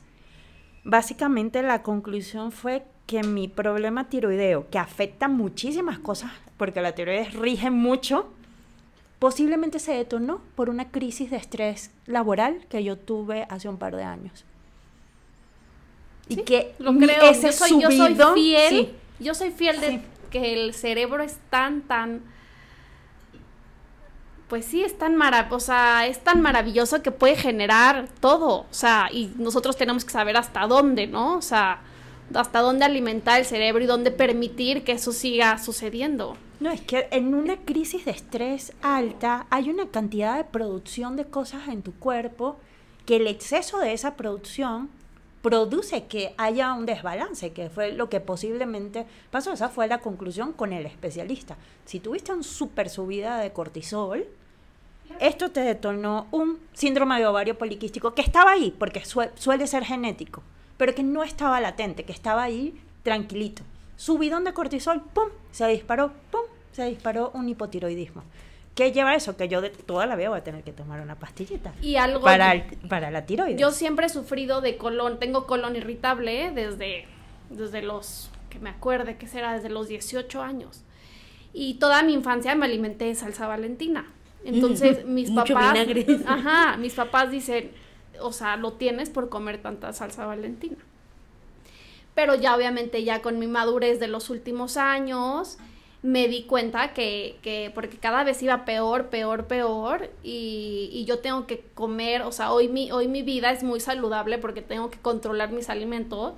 [0.84, 7.34] básicamente la conclusión fue que mi problema tiroideo, que afecta muchísimas cosas, porque la tiroides
[7.34, 8.32] rige mucho,
[9.24, 13.96] posiblemente se detonó por una crisis de estrés laboral que yo tuve hace un par
[13.96, 14.44] de años.
[16.28, 19.90] Y que Lo creo, ese yo soy, yo soy fiel, sí, yo soy fiel de
[19.92, 20.02] Sí.
[20.30, 22.22] que el cerebro es tan, tan,
[24.50, 25.18] pues sí, es tan
[25.52, 30.12] o sea, es tan maravilloso que puede generar todo, o sea, y nosotros tenemos que
[30.12, 31.38] saber hasta dónde, ¿no?
[31.38, 31.80] O sea,
[32.36, 36.38] hasta dónde alimentar el cerebro y dónde permitir que eso siga sucediendo.
[36.60, 41.26] No, es que en una crisis de estrés alta hay una cantidad de producción de
[41.26, 42.58] cosas en tu cuerpo
[43.06, 44.90] que el exceso de esa producción
[45.42, 49.52] produce que haya un desbalance, que fue lo que posiblemente pasó.
[49.52, 51.58] Esa fue la conclusión con el especialista.
[51.86, 54.26] Si tuviste un super subida de cortisol,
[55.20, 59.84] esto te detonó un síndrome de ovario poliquístico que estaba ahí, porque sue- suele ser
[59.84, 60.42] genético,
[60.78, 63.64] pero que no estaba latente, que estaba ahí tranquilito.
[63.96, 65.30] Subidón de cortisol, ¡pum!
[65.52, 66.42] Se disparó, ¡pum!
[66.72, 68.24] Se disparó un hipotiroidismo.
[68.76, 69.38] ¿Qué lleva a eso?
[69.38, 72.22] Que yo de toda la vida voy a tener que tomar una pastillita Y algo
[72.22, 73.60] para, el- para la tiroides.
[73.62, 77.06] Yo siempre he sufrido de colon, tengo colon irritable desde,
[77.52, 80.82] desde los, que me acuerde, que será desde los 18 años.
[81.54, 84.08] Y toda mi infancia me alimenté de salsa valentina.
[84.44, 86.20] Entonces, mis Mucho papás, vinagre.
[86.26, 87.72] ajá, mis papás dicen,
[88.24, 90.78] o sea, lo tienes por comer tanta salsa valentina.
[92.16, 95.58] Pero ya obviamente ya con mi madurez de los últimos años,
[96.04, 101.20] me di cuenta que, que porque cada vez iba peor, peor, peor, y, y yo
[101.20, 104.90] tengo que comer, o sea, hoy mi, hoy mi vida es muy saludable porque tengo
[104.90, 106.34] que controlar mis alimentos,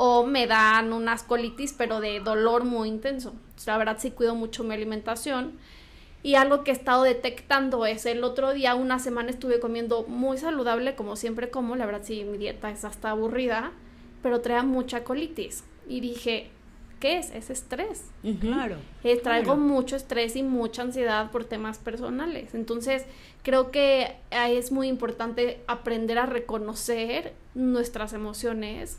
[0.00, 3.32] o me dan unas colitis, pero de dolor muy intenso.
[3.66, 5.58] La verdad sí cuido mucho mi alimentación.
[6.22, 10.36] Y algo que he estado detectando es el otro día, una semana estuve comiendo muy
[10.36, 13.72] saludable, como siempre como, la verdad sí, mi dieta es hasta aburrida,
[14.22, 15.62] pero traía mucha colitis.
[15.88, 16.50] Y dije,
[16.98, 17.30] ¿qué es?
[17.30, 18.10] Es estrés.
[18.40, 18.76] Claro.
[19.04, 19.60] Eh, traigo claro.
[19.60, 22.54] mucho estrés y mucha ansiedad por temas personales.
[22.54, 23.04] Entonces,
[23.42, 28.98] creo que ahí es muy importante aprender a reconocer nuestras emociones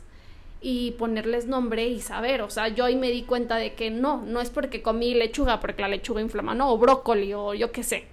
[0.62, 2.42] y ponerles nombre y saber.
[2.42, 5.60] O sea, yo ahí me di cuenta de que no, no es porque comí lechuga,
[5.60, 8.04] porque la lechuga inflama, no, o brócoli, o yo qué sé.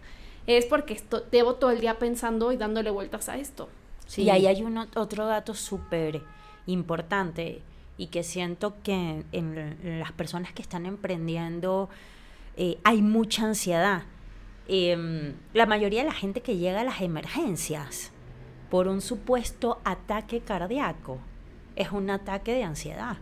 [0.48, 3.68] Es porque esto, llevo todo el día pensando y dándole vueltas a esto.
[4.06, 4.24] Sí.
[4.24, 6.22] Y ahí hay un, ot- otro dato súper
[6.66, 7.62] importante
[7.98, 8.94] y que siento que
[9.32, 11.90] en, en las personas que están emprendiendo
[12.56, 14.04] eh, hay mucha ansiedad.
[14.70, 18.12] Em, la mayoría de la gente que llega a las emergencias
[18.70, 21.20] por un supuesto ataque cardíaco
[21.78, 23.18] es un ataque de ansiedad.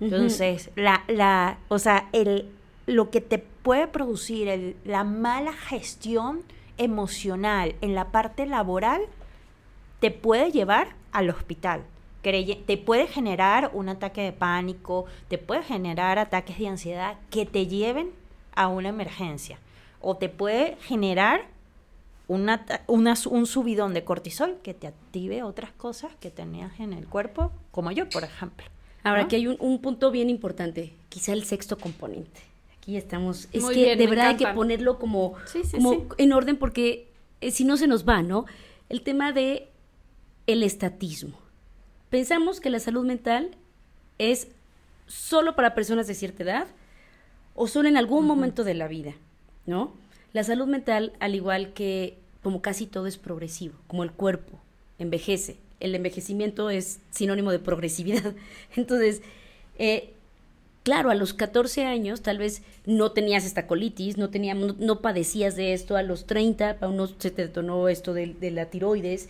[0.00, 2.48] Entonces, la, la, o sea, el,
[2.86, 6.42] lo que te puede producir el- la mala gestión
[6.76, 9.02] emocional en la parte laboral
[10.00, 11.82] te puede llevar al hospital.
[12.22, 17.66] Te puede generar un ataque de pánico, te puede generar ataques de ansiedad que te
[17.66, 18.10] lleven
[18.54, 19.58] a una emergencia.
[20.00, 21.46] O te puede generar
[22.28, 27.06] una su- un subidón de cortisol que te active otras cosas que tenías en el
[27.06, 28.66] cuerpo, como yo, por ejemplo.
[29.02, 29.26] Ahora, ¿no?
[29.26, 32.40] aquí hay un, un punto bien importante, quizá el sexto componente.
[32.76, 33.48] Aquí estamos.
[33.52, 36.00] Es Muy que bien, de verdad hay que ponerlo como, Sí, sí, como sí.
[36.18, 37.08] en orden porque
[37.40, 38.44] eh, si no se nos va, ¿no?
[38.88, 39.68] El tema de
[40.46, 41.38] el estatismo.
[42.10, 43.50] Pensamos que la salud mental
[44.18, 44.48] es
[45.06, 46.66] solo para personas de cierta edad
[47.54, 49.12] o solo en algún momento de la vida,
[49.66, 49.92] ¿no?
[50.32, 54.58] La salud mental, al igual que como casi todo es progresivo, como el cuerpo
[54.98, 55.56] envejece.
[55.80, 58.34] El envejecimiento es sinónimo de progresividad.
[58.76, 59.22] Entonces,
[59.78, 60.10] eh,
[60.82, 64.28] claro, a los 14 años tal vez no tenías esta colitis, no,
[64.78, 68.50] no, padecías de esto, a los 30 a uno se te detonó esto de, de
[68.50, 69.28] la tiroides.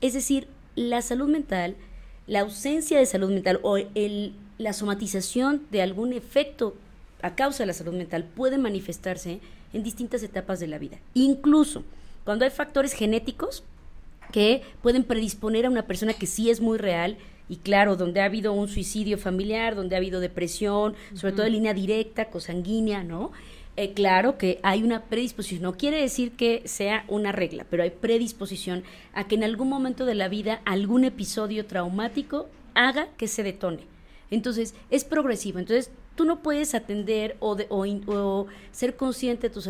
[0.00, 1.76] Es decir, la salud mental,
[2.26, 6.74] la ausencia de salud mental o el, la somatización de algún efecto
[7.22, 9.40] a causa de la salud mental puede manifestarse
[9.74, 10.98] en distintas etapas de la vida.
[11.12, 11.84] Incluso
[12.24, 13.62] cuando hay factores genéticos
[14.32, 18.24] que pueden predisponer a una persona que sí es muy real, y claro, donde ha
[18.24, 23.32] habido un suicidio familiar, donde ha habido depresión, sobre todo en línea directa, cosanguínea, ¿no?
[23.76, 27.90] Eh, claro que hay una predisposición, no quiere decir que sea una regla, pero hay
[27.90, 33.42] predisposición a que en algún momento de la vida algún episodio traumático haga que se
[33.42, 33.93] detone.
[34.30, 35.58] Entonces, es progresivo.
[35.58, 39.60] Entonces, tú no puedes atender o, o, ser consciente de tu,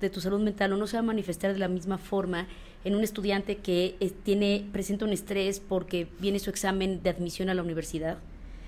[0.00, 2.46] de tu salud mental o no se va a manifestar de la misma forma
[2.84, 7.48] en un estudiante que eh, tiene, presenta un estrés porque viene su examen de admisión
[7.48, 8.18] a la universidad.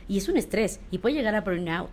[0.09, 1.90] Y es un estrés y puede llegar a burnout.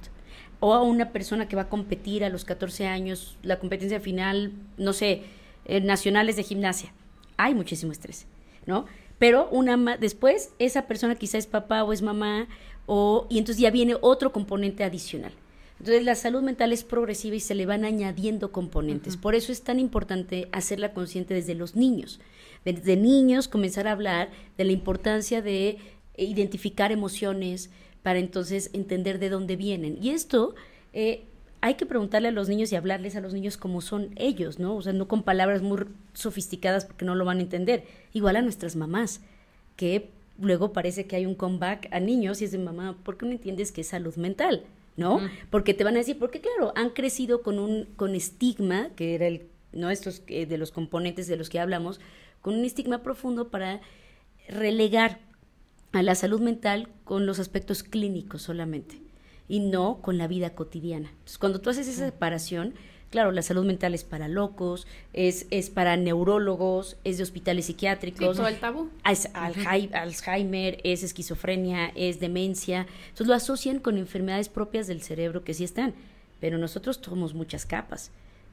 [0.60, 4.54] O a una persona que va a competir a los 14 años, la competencia final,
[4.78, 5.24] no sé,
[5.66, 6.94] eh, nacionales de gimnasia.
[7.38, 8.28] Hay muchísimo estrés,
[8.66, 8.86] ¿no?
[9.20, 12.48] Pero una después esa persona quizá es papá o es mamá
[12.86, 15.32] o y entonces ya viene otro componente adicional.
[15.80, 19.18] Entonces la salud mental es progresiva y se le van añadiendo componentes.
[19.18, 22.20] Por eso es tan importante hacerla consciente desde los niños.
[22.66, 25.80] Desde niños comenzar a hablar de la importancia de
[26.18, 27.72] identificar emociones
[28.04, 29.98] para entonces entender de dónde vienen.
[30.00, 30.54] Y esto
[30.94, 31.26] eh,
[31.62, 34.76] hay que preguntarle a los niños y hablarles a los niños como son ellos, ¿no?
[34.76, 37.86] O sea, no con palabras muy sofisticadas porque no lo van a entender.
[38.14, 39.22] Igual a nuestras mamás,
[39.76, 43.28] que luego parece que hay un comeback a niños y es de mamá, ¿por qué
[43.28, 44.64] no entiendes que es salud mental?
[44.98, 45.22] ¿no?
[45.50, 49.28] Porque te van a decir, porque claro, han crecido con un con estigma, que era
[49.28, 49.90] el, ¿no?
[49.90, 52.00] Estos eh, de los componentes de los que hablamos,
[52.42, 53.82] con un estigma profundo para
[54.48, 55.20] relegar
[55.92, 59.11] a la salud mental con los aspectos clínicos solamente
[59.52, 61.10] y no con la vida cotidiana.
[61.10, 62.74] Entonces, cuando tú haces esa separación,
[63.10, 68.38] Claro, la salud mental es para locos, es, es para neurólogos, es de hospitales psiquiátricos.
[68.38, 68.90] Sí, todo el tabú.
[69.04, 72.88] Es Alzheimer, es esquizofrenia, es demencia.
[73.10, 75.94] Entonces lo asocian con enfermedades propias del cerebro que sí están,
[76.40, 78.12] pero nosotros somos muchas capas.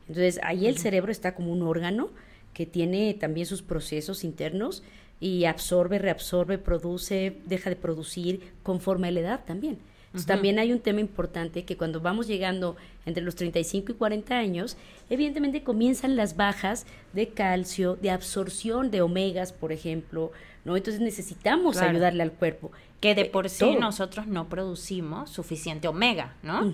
[0.08, 2.10] Entonces ahí el cerebro está como un órgano
[2.52, 4.82] que tiene también sus procesos internos
[5.20, 9.78] y absorbe, reabsorbe, produce, deja de producir conforme a la edad también
[10.26, 12.76] también hay un tema importante que cuando vamos llegando
[13.06, 14.76] entre los 35 y 40 años,
[15.10, 20.32] evidentemente comienzan las bajas de calcio, de absorción de omegas, por ejemplo,
[20.64, 20.76] ¿no?
[20.76, 22.70] Entonces necesitamos ayudarle al cuerpo.
[23.00, 26.72] Que de eh, por sí nosotros no producimos suficiente omega, ¿no?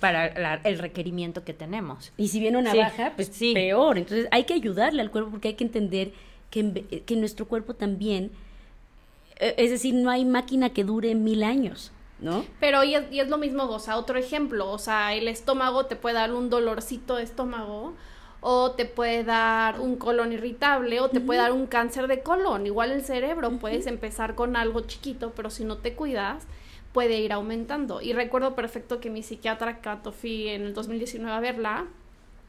[0.00, 0.26] Para
[0.64, 2.12] el requerimiento que tenemos.
[2.18, 3.54] Y si viene una baja, pues sí.
[3.54, 3.98] peor.
[3.98, 6.12] Entonces hay que ayudarle al cuerpo porque hay que entender
[6.50, 8.30] que, que nuestro cuerpo también,
[9.40, 11.90] eh, es decir, no hay máquina que dure mil años.
[12.22, 12.44] ¿No?
[12.60, 16.14] Pero y es, lo mismo, o sea, otro ejemplo, o sea, el estómago te puede
[16.14, 17.94] dar un dolorcito de estómago
[18.40, 22.66] o te puede dar un colon irritable o te puede dar un cáncer de colon.
[22.66, 26.46] Igual el cerebro, puedes empezar con algo chiquito, pero si no te cuidas,
[26.92, 28.00] puede ir aumentando.
[28.00, 31.86] Y recuerdo perfecto que mi psiquiatra, Kato, en el 2019 a verla,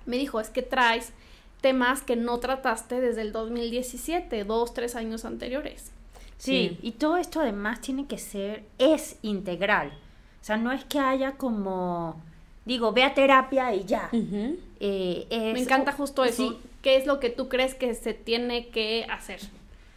[0.06, 1.14] me dijo, es que traes
[1.62, 5.92] temas que no trataste desde el 2017, dos, tres años anteriores.
[6.44, 9.94] Sí, y todo esto además tiene que ser, es integral.
[10.42, 12.22] O sea, no es que haya como,
[12.66, 14.10] digo, ve a terapia y ya.
[14.12, 16.60] Eh, Me encanta justo eso.
[16.82, 19.40] ¿Qué es lo que tú crees que se tiene que hacer?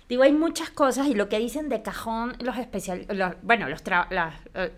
[0.09, 3.83] Digo, hay muchas cosas y lo que dicen de cajón los especialistas, bueno, los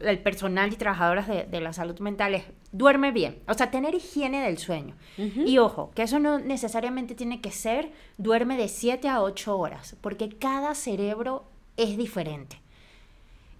[0.00, 4.42] el personal y trabajadoras de, la salud mental es duerme bien, o sea, tener higiene
[4.42, 4.94] del sueño.
[5.18, 9.96] Y ojo, que eso no necesariamente tiene que ser duerme de 7 a 8 horas,
[10.00, 11.44] porque cada cerebro
[11.78, 12.60] es diferente.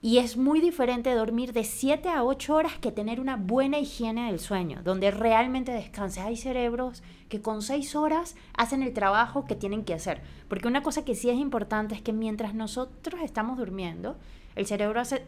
[0.00, 4.26] Y es muy diferente dormir de 7 a 8 horas que tener una buena higiene
[4.26, 6.22] del sueño, donde realmente descanses.
[6.22, 10.20] Hay cerebros que con 6 horas hacen el trabajo que tienen que hacer.
[10.48, 14.16] Porque una cosa que sí es importante es que mientras nosotros estamos durmiendo,
[14.54, 15.24] el cerebro hace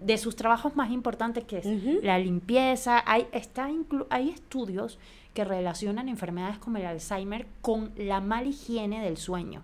[0.00, 3.02] de sus trabajos más importantes que es la limpieza.
[3.06, 3.68] Hay, está
[4.10, 4.98] hay estudios
[5.34, 9.62] que relacionan enfermedades como el Alzheimer con la mala higiene del sueño.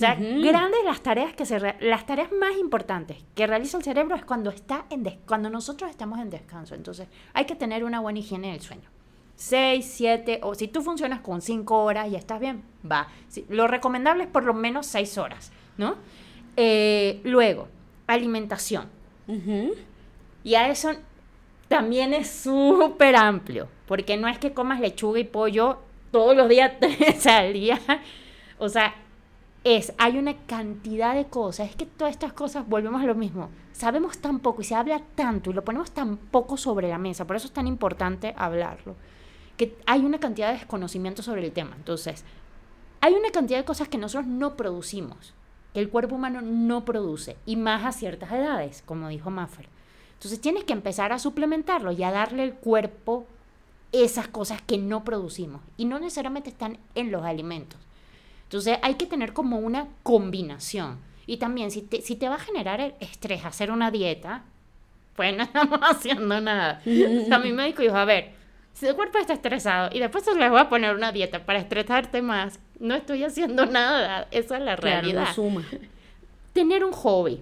[0.00, 4.16] O sea, grandes las tareas que se las tareas más importantes que realiza el cerebro
[4.16, 6.74] es cuando está en cuando nosotros estamos en descanso.
[6.74, 8.88] Entonces, hay que tener una buena higiene del sueño.
[9.36, 13.08] Seis, siete, o si tú funcionas con cinco horas y estás bien, va.
[13.50, 15.96] lo recomendable es por lo menos seis horas, ¿no?
[16.56, 17.68] Eh, luego,
[18.06, 18.88] alimentación.
[20.42, 20.92] Y a eso
[21.68, 25.78] también es súper amplio, porque no es que comas lechuga y pollo
[26.10, 26.72] todos los días,
[27.26, 27.78] al día.
[28.58, 28.94] O sea,
[29.64, 33.50] es, hay una cantidad de cosas, es que todas estas cosas, volvemos a lo mismo,
[33.72, 37.26] sabemos tan poco y se habla tanto y lo ponemos tan poco sobre la mesa,
[37.26, 38.96] por eso es tan importante hablarlo,
[39.56, 41.74] que hay una cantidad de desconocimiento sobre el tema.
[41.76, 42.24] Entonces,
[43.02, 45.34] hay una cantidad de cosas que nosotros no producimos,
[45.74, 49.68] que el cuerpo humano no produce, y más a ciertas edades, como dijo Maffer.
[50.14, 53.26] Entonces tienes que empezar a suplementarlo y a darle al cuerpo
[53.92, 57.80] esas cosas que no producimos y no necesariamente están en los alimentos.
[58.50, 60.98] Entonces hay que tener como una combinación.
[61.24, 64.42] Y también si te, si te va a generar el estrés hacer una dieta,
[65.14, 66.82] pues no estamos haciendo nada.
[66.84, 68.32] o sea, mi médico dijo, a ver,
[68.72, 71.60] si el cuerpo está estresado y después se les voy a poner una dieta para
[71.60, 74.26] estresarte más, no estoy haciendo nada.
[74.32, 75.22] Esa es la realidad.
[75.22, 75.64] Claro, suma.
[76.52, 77.40] Tener un hobby.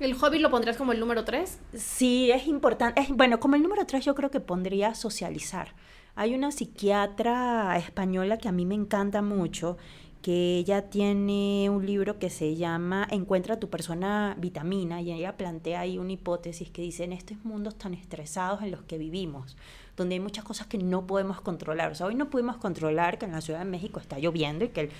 [0.00, 1.58] ¿El hobby lo pondrías como el número tres?
[1.76, 3.02] Sí, es importante.
[3.02, 5.74] Es, bueno, como el número tres yo creo que pondría socializar.
[6.16, 9.76] Hay una psiquiatra española que a mí me encanta mucho,
[10.22, 15.80] que ella tiene un libro que se llama Encuentra tu persona vitamina y ella plantea
[15.80, 19.56] ahí una hipótesis que dice en estos mundos tan estresados en los que vivimos,
[19.96, 21.90] donde hay muchas cosas que no podemos controlar.
[21.90, 24.68] O sea, hoy no pudimos controlar que en la Ciudad de México está lloviendo y
[24.68, 24.90] que el,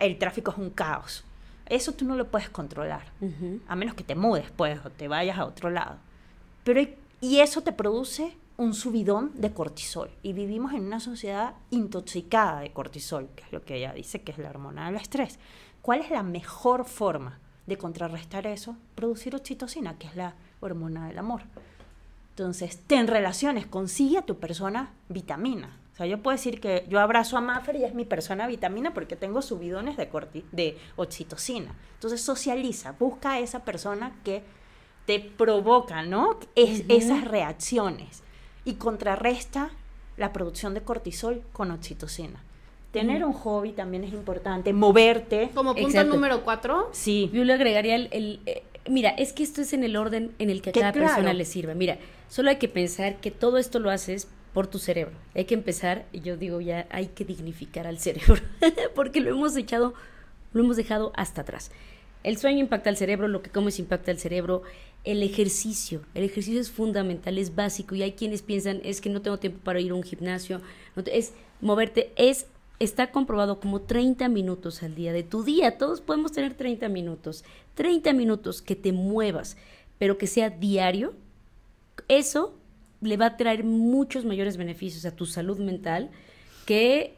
[0.00, 1.22] el tráfico es un caos.
[1.66, 3.12] Eso tú no lo puedes controlar,
[3.68, 5.98] a menos que te mudes, pues, o te vayas a otro lado.
[6.64, 6.80] Pero,
[7.20, 10.10] y eso te produce un subidón de cortisol.
[10.22, 14.32] Y vivimos en una sociedad intoxicada de cortisol, que es lo que ella dice que
[14.32, 15.38] es la hormona del estrés.
[15.80, 18.76] ¿Cuál es la mejor forma de contrarrestar eso?
[18.96, 21.40] Producir oxitocina, que es la hormona del amor.
[22.28, 25.78] Entonces, ten relaciones, consigue a tu persona vitamina.
[25.94, 28.92] O sea, yo puedo decir que yo abrazo a Maffer y es mi persona vitamina
[28.92, 31.74] porque tengo subidones de, corti de oxitocina.
[31.94, 34.42] Entonces, socializa, busca a esa persona que
[35.06, 36.38] te provoca, ¿no?
[36.54, 38.22] Es, Esas reacciones
[38.64, 39.70] y contrarresta
[40.16, 42.42] la producción de cortisol con oxitocina.
[42.92, 45.50] Tener un hobby también es importante, moverte.
[45.54, 46.90] Como punto número cuatro.
[46.92, 47.30] Sí.
[47.32, 50.60] Yo le agregaría el, eh, mira, es que esto es en el orden en el
[50.60, 51.74] que a cada persona le sirva.
[51.74, 51.98] Mira,
[52.28, 55.14] solo hay que pensar que todo esto lo haces por tu cerebro.
[55.34, 58.42] Hay que empezar, y yo digo ya, hay que dignificar al cerebro,
[58.94, 59.94] porque lo hemos echado,
[60.52, 61.70] lo hemos dejado hasta atrás.
[62.22, 64.62] El sueño impacta al cerebro, lo que comes impacta al cerebro,
[65.04, 66.02] el ejercicio.
[66.14, 69.60] El ejercicio es fundamental, es básico, y hay quienes piensan, es que no tengo tiempo
[69.62, 70.60] para ir a un gimnasio,
[71.06, 72.46] es moverte, es
[72.80, 75.78] está comprobado como 30 minutos al día de tu día.
[75.78, 77.44] Todos podemos tener 30 minutos.
[77.74, 79.56] 30 minutos que te muevas,
[79.98, 81.12] pero que sea diario.
[82.08, 82.54] Eso
[83.02, 86.10] le va a traer muchos mayores beneficios a tu salud mental
[86.66, 87.14] que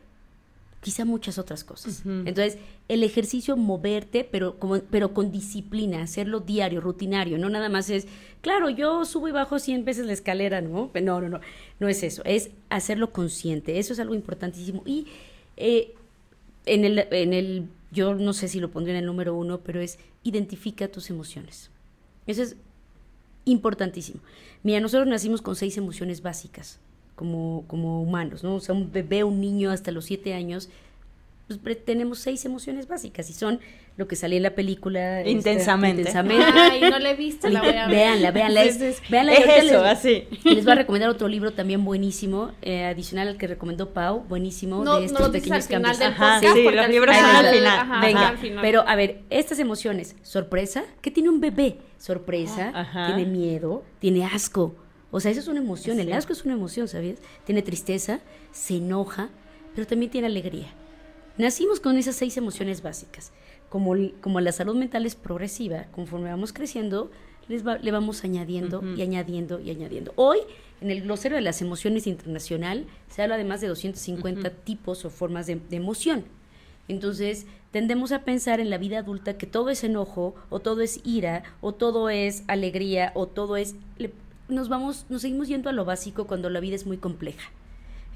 [0.83, 2.03] quizá muchas otras cosas.
[2.05, 2.59] Entonces,
[2.89, 8.09] el ejercicio, moverte, pero, como, pero con disciplina, hacerlo diario, rutinario, no nada más es,
[8.41, 10.91] claro, yo subo y bajo 100 veces la escalera, ¿no?
[10.93, 11.41] No, no, no,
[11.79, 14.83] no es eso, es hacerlo consciente, eso es algo importantísimo.
[14.85, 15.07] Y
[15.57, 15.95] eh,
[16.67, 19.81] en, el, en el, yo no sé si lo pondré en el número uno, pero
[19.81, 21.71] es identifica tus emociones.
[22.27, 22.57] Eso es
[23.45, 24.21] importantísimo.
[24.65, 26.81] Mira, nosotros nacimos con seis emociones básicas
[27.15, 28.57] como, como humanos, ¿no?
[28.57, 30.69] O sea, un bebé, un niño hasta los siete años,
[31.63, 33.61] pues tenemos seis emociones básicas y son
[33.97, 36.01] lo que salía en la película intensamente.
[36.01, 36.45] intensamente.
[36.55, 37.97] Ay, no la he visto, la voy a ver.
[37.97, 38.65] Veanla, veanla.
[38.65, 40.25] Es, es, eso, así.
[40.45, 44.83] Les voy a recomendar otro libro también buenísimo, eh, adicional al que recomendó Pau, buenísimo,
[44.83, 46.01] no, de estos no pequeños cambios.
[46.01, 47.79] Ajá, sí, los libros son al final.
[47.79, 48.63] Ajá, Venga, al final.
[48.63, 51.77] pero a ver, estas emociones, sorpresa, ¿qué tiene un bebé?
[51.99, 53.07] Sorpresa, Ajá.
[53.15, 54.75] tiene miedo, tiene asco.
[55.13, 57.19] O sea, eso es una emoción, el asco es una emoción, ¿sabes?
[57.45, 58.19] Tiene tristeza,
[58.51, 59.29] se enoja,
[59.75, 60.69] pero también tiene alegría.
[61.39, 63.31] Nacimos con esas seis emociones básicas.
[63.69, 67.11] Como, como la salud mental es progresiva, conforme vamos creciendo,
[67.49, 70.13] les va, le vamos añadiendo y añadiendo y añadiendo.
[70.17, 70.39] Hoy,
[70.81, 74.57] en el glosario de las emociones internacional, se habla de más de 250 Ujú.
[74.65, 76.25] tipos o formas de, de emoción.
[76.89, 81.01] Entonces, tendemos a pensar en la vida adulta que todo es enojo, o todo es
[81.05, 83.75] ira, o todo es alegría, o todo es...
[83.99, 84.13] le-
[84.53, 87.51] nos vamos, nos seguimos yendo a lo básico cuando la vida es muy compleja.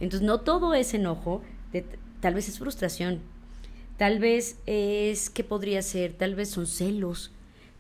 [0.00, 1.84] Entonces, no todo es enojo, de-
[2.20, 3.20] tal vez es frustración,
[3.96, 6.12] tal vez es, ¿qué podría ser?
[6.12, 7.30] Tal vez son celos,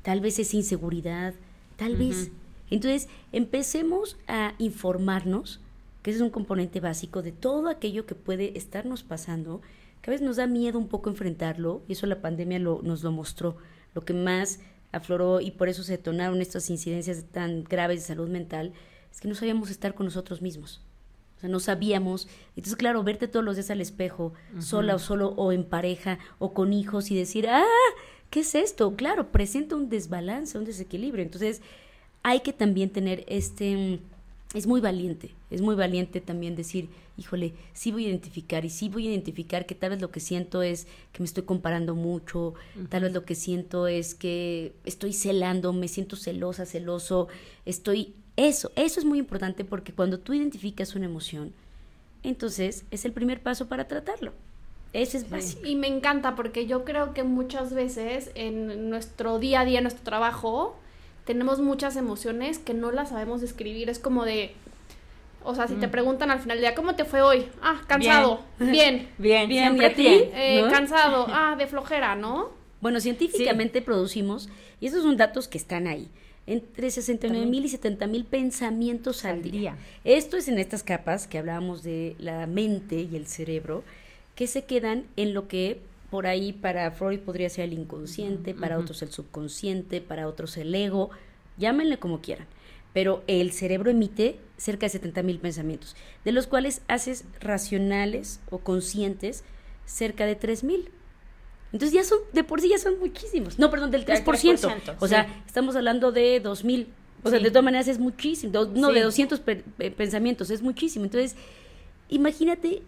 [0.02, 1.34] tal vez es inseguridad,
[1.76, 2.30] tal vez.
[2.70, 5.60] Entonces, empecemos a informarnos,
[6.02, 9.60] que ese es un componente básico de todo aquello que puede estarnos pasando,
[10.02, 13.02] que a veces nos da miedo un poco enfrentarlo, y eso la pandemia lo, nos
[13.02, 13.56] lo mostró,
[13.94, 14.60] lo que más
[14.96, 18.72] afloró y por eso se detonaron estas incidencias tan graves de salud mental,
[19.12, 20.82] es que no sabíamos estar con nosotros mismos.
[21.36, 22.28] O sea, no sabíamos.
[22.56, 26.54] Entonces, claro, verte todos los días al espejo, sola o solo, o en pareja, o
[26.54, 27.64] con hijos, y decir, ah,
[28.30, 28.96] ¿qué es esto?
[28.96, 31.22] Claro, presenta un desbalance, un desequilibrio.
[31.22, 31.60] Entonces,
[32.22, 34.00] hay que también tener este...
[34.54, 36.88] Es muy valiente, es muy valiente también decir,
[37.18, 40.20] híjole, sí voy a identificar y sí voy a identificar que tal vez lo que
[40.20, 42.54] siento es que me estoy comparando mucho,
[42.88, 47.28] tal vez lo que siento es que estoy celando, me siento celosa, celoso,
[47.64, 48.14] estoy...
[48.36, 51.52] Eso, eso es muy importante porque cuando tú identificas una emoción,
[52.22, 54.32] entonces es el primer paso para tratarlo.
[54.92, 55.66] Ese es básico.
[55.66, 59.84] Y me encanta porque yo creo que muchas veces en nuestro día a día, en
[59.84, 60.76] nuestro trabajo,
[61.26, 63.90] tenemos muchas emociones que no las sabemos describir.
[63.90, 64.52] Es como de,
[65.44, 67.46] O sea, si te preguntan al final del día, ¿cómo te fue hoy?
[67.62, 68.40] Ah, cansado.
[68.58, 69.08] Bien.
[69.18, 70.02] Bien, Bien, siempre ¿y a ti?
[70.02, 70.30] bien.
[70.34, 70.70] Eh, ¿No?
[70.70, 71.26] Cansado.
[71.30, 72.50] Ah, de flojera, ¿no?
[72.80, 74.48] Bueno, científicamente producimos,
[74.80, 76.08] y esos son datos que están ahí,
[76.46, 79.52] entre 69 mil y 70 mil pensamientos al Al día.
[79.52, 79.76] día.
[80.04, 83.82] Esto es en estas capas que hablábamos de la mente y el cerebro,
[84.36, 85.80] que se quedan en lo que
[86.16, 90.74] por ahí para Freud podría ser el inconsciente, para otros el subconsciente, para otros el
[90.74, 91.10] ego,
[91.58, 92.46] llámenle como quieran.
[92.94, 95.94] Pero el cerebro emite cerca de 70 mil pensamientos,
[96.24, 99.44] de los cuales haces racionales o conscientes
[99.84, 100.88] cerca de 3 mil.
[101.74, 103.58] Entonces ya son, de por sí ya son muchísimos.
[103.58, 104.24] No, perdón, del Del 3%.
[104.24, 105.30] 3%, o sea, sí.
[105.46, 106.88] estamos hablando de 2000.
[107.24, 107.44] O sea, Sí.
[107.44, 108.52] de todas maneras es muchísimo.
[108.74, 109.04] no, de Sí.
[109.04, 111.04] 200 pe- pe- pensamientos, es muchísimo.
[111.04, 111.36] Entonces,
[112.08, 112.80] imagínate,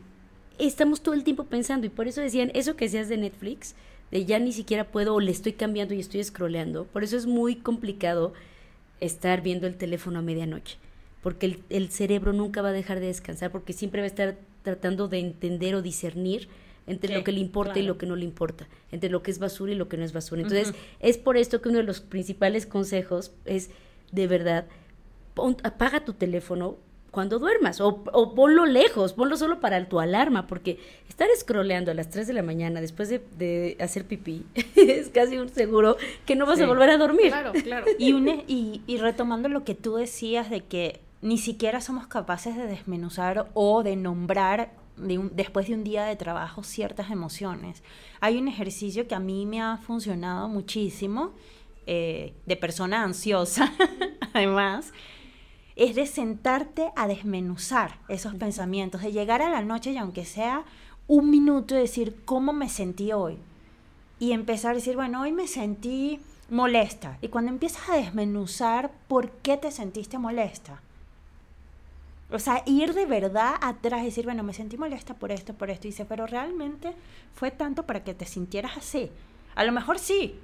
[0.67, 1.87] estamos todo el tiempo pensando.
[1.87, 3.75] Y por eso decían, eso que decías de Netflix,
[4.11, 6.85] de ya ni siquiera puedo o le estoy cambiando y estoy scrolleando.
[6.85, 8.33] Por eso es muy complicado
[9.01, 10.77] estar viendo el teléfono a medianoche.
[11.23, 14.37] Porque el, el cerebro nunca va a dejar de descansar, porque siempre va a estar
[14.63, 16.49] tratando de entender o discernir
[16.87, 19.31] entre Sí, lo que le importa y lo que no le importa, entre lo que
[19.31, 20.41] es basura y lo que no es basura.
[20.43, 23.69] Entonces, es por esto que uno de los principales consejos es,
[24.11, 24.67] de verdad,
[25.35, 26.77] pon- apaga tu teléfono
[27.11, 30.79] cuando duermas o, o ponlo lejos, ponlo solo para tu alarma, porque
[31.09, 34.45] estar scrolleando a las 3 de la mañana después de, de hacer pipí
[34.77, 35.97] es casi un seguro
[36.27, 36.65] que no vas Sí.
[36.65, 37.29] a volver a dormir.
[37.29, 37.87] Claro, claro.
[37.99, 42.57] Y, une- y, y retomando lo que tú decías de que ni siquiera somos capaces
[42.57, 47.83] de desmenuzar o de nombrar de un- después de un día de trabajo ciertas emociones.
[48.21, 51.33] Hay un ejercicio que a mí me ha funcionado muchísimo,
[51.87, 53.73] eh, de persona ansiosa,
[54.35, 54.93] además,
[55.79, 60.65] es de sentarte a desmenuzar esos pensamientos, de llegar a la noche y aunque sea
[61.07, 63.39] un minuto, decir cómo me sentí hoy
[64.19, 66.21] y empezar a decir, bueno, hoy me sentí
[66.51, 67.17] molesta.
[67.23, 70.83] Y cuando empiezas a desmenuzar por qué te sentiste molesta.
[72.31, 75.71] O sea, ir de verdad atrás y decir, bueno, me sentí molesta por esto, por
[75.71, 75.87] esto.
[75.87, 76.93] Y dice, pero realmente
[77.35, 79.11] fue tanto para que te sintieras así.
[79.55, 80.39] A lo mejor sí,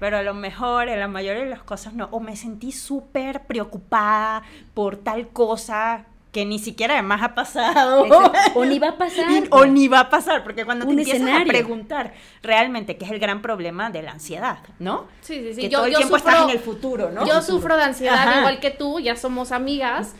[0.00, 2.08] pero a lo mejor en la mayoría de las cosas no.
[2.10, 4.42] O me sentí súper preocupada
[4.74, 8.06] por tal cosa que ni siquiera además ha pasado.
[8.06, 8.58] Exacto.
[8.60, 9.30] O ni va a pasar.
[9.30, 11.42] Y- o ni va a pasar, porque cuando te empiezas escenario.
[11.42, 15.06] a preguntar realmente, que es el gran problema de la ansiedad, ¿no?
[15.22, 15.60] Sí, sí, sí.
[15.62, 17.26] Que yo, todo el yo tiempo sufro, estás en el futuro, ¿no?
[17.26, 18.38] Yo sufro de ansiedad Ajá.
[18.38, 20.14] igual que tú, ya somos amigas.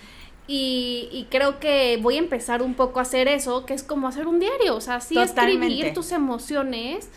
[0.48, 4.08] Y, y creo que voy a empezar un poco a hacer eso, que es como
[4.08, 5.66] hacer un diario, o sea, sí Totalmente.
[5.68, 7.08] escribir tus emociones,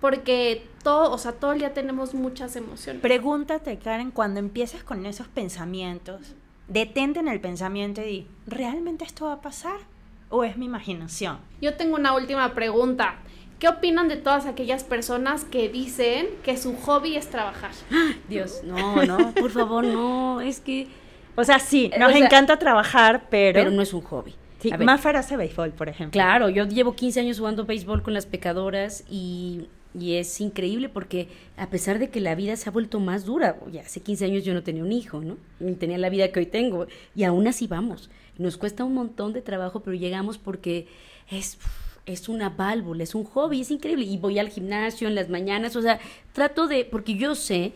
[0.00, 3.02] porque todo, o sea, todo el día tenemos muchas emociones.
[3.02, 6.34] Pregúntate, Karen, cuando empieces con esos pensamientos,
[6.68, 9.78] detente en el pensamiento y di, ¿realmente esto va a pasar?
[10.28, 11.38] ¿O es mi imaginación?
[11.60, 13.16] Yo tengo una última pregunta.
[13.58, 17.70] ¿Qué opinan de todas aquellas personas que dicen que su hobby es trabajar?
[18.28, 20.88] Dios, no, no, por favor, no, es que...
[21.36, 23.60] O sea, sí, Eh, nos o sea, encanta trabajar, pero...
[23.60, 24.34] Pero no es un hobby.
[24.60, 26.12] Sí, A ver, Maffer hace béisbol, por ejemplo.
[26.12, 29.68] Claro, yo llevo 15 años jugando béisbol con las pecadoras y,
[29.98, 33.58] y es increíble porque a pesar de que la vida se ha vuelto más dura,
[33.72, 35.36] ya hace 15 años yo no tenía un hijo, ¿no?
[35.60, 38.10] Ni tenía la vida que hoy tengo y aún así vamos.
[38.38, 40.86] Nos cuesta un montón de trabajo, pero llegamos porque
[41.30, 41.58] es
[42.04, 45.74] es una válvula, es un hobby, es increíble y voy al gimnasio en las mañanas,
[45.74, 45.98] o sea,
[46.32, 47.72] trato de porque yo sé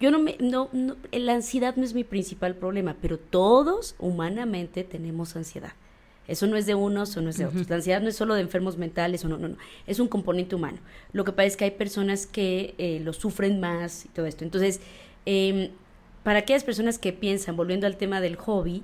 [0.00, 4.84] yo no me, no, no, la ansiedad no es mi principal problema, pero todos humanamente
[4.84, 5.72] tenemos ansiedad.
[6.26, 7.68] Eso no es de unos o no es de otros.
[7.68, 9.56] La ansiedad no es solo de enfermos mentales o no, no, no.
[9.86, 10.78] Es un componente humano.
[11.12, 14.44] Lo que pasa es que hay personas que eh, lo sufren más y todo esto.
[14.44, 14.80] Entonces,
[15.26, 15.70] eh,
[16.22, 18.82] para aquellas personas que piensan, volviendo al tema del hobby,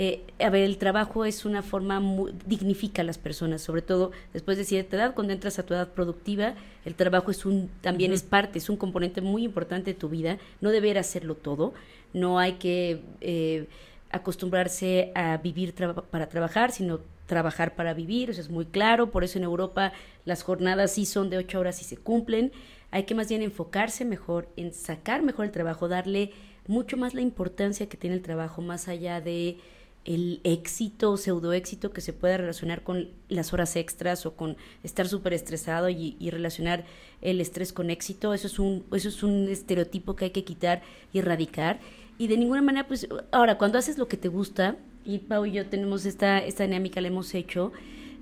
[0.00, 4.12] eh, a ver, el trabajo es una forma, muy, dignifica a las personas, sobre todo
[4.32, 8.12] después de cierta edad, cuando entras a tu edad productiva, el trabajo es un, también
[8.12, 8.18] uh -huh.
[8.18, 11.74] es parte, es un componente muy importante de tu vida, no deber hacerlo todo,
[12.12, 13.66] no hay que eh,
[14.10, 15.74] acostumbrarse a vivir
[16.10, 19.92] para trabajar, sino trabajar para vivir, eso es muy claro, por eso en Europa
[20.24, 22.52] las jornadas sí son de ocho horas y se cumplen,
[22.90, 26.32] hay que más bien enfocarse mejor en sacar mejor el trabajo, darle
[26.66, 29.58] mucho más la importancia que tiene el trabajo, más allá de
[30.04, 35.06] el éxito pseudo éxito que se pueda relacionar con las horas extras o con estar
[35.06, 36.86] súper estresado y, y, relacionar
[37.20, 40.80] el estrés con éxito, eso es un, eso es un estereotipo que hay que quitar
[41.12, 41.80] y erradicar.
[42.18, 45.52] Y de ninguna manera, pues, ahora, cuando haces lo que te gusta, y Pau y
[45.52, 47.72] yo tenemos esta, esta dinámica, la hemos hecho,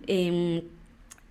[0.06, 0.64] eh,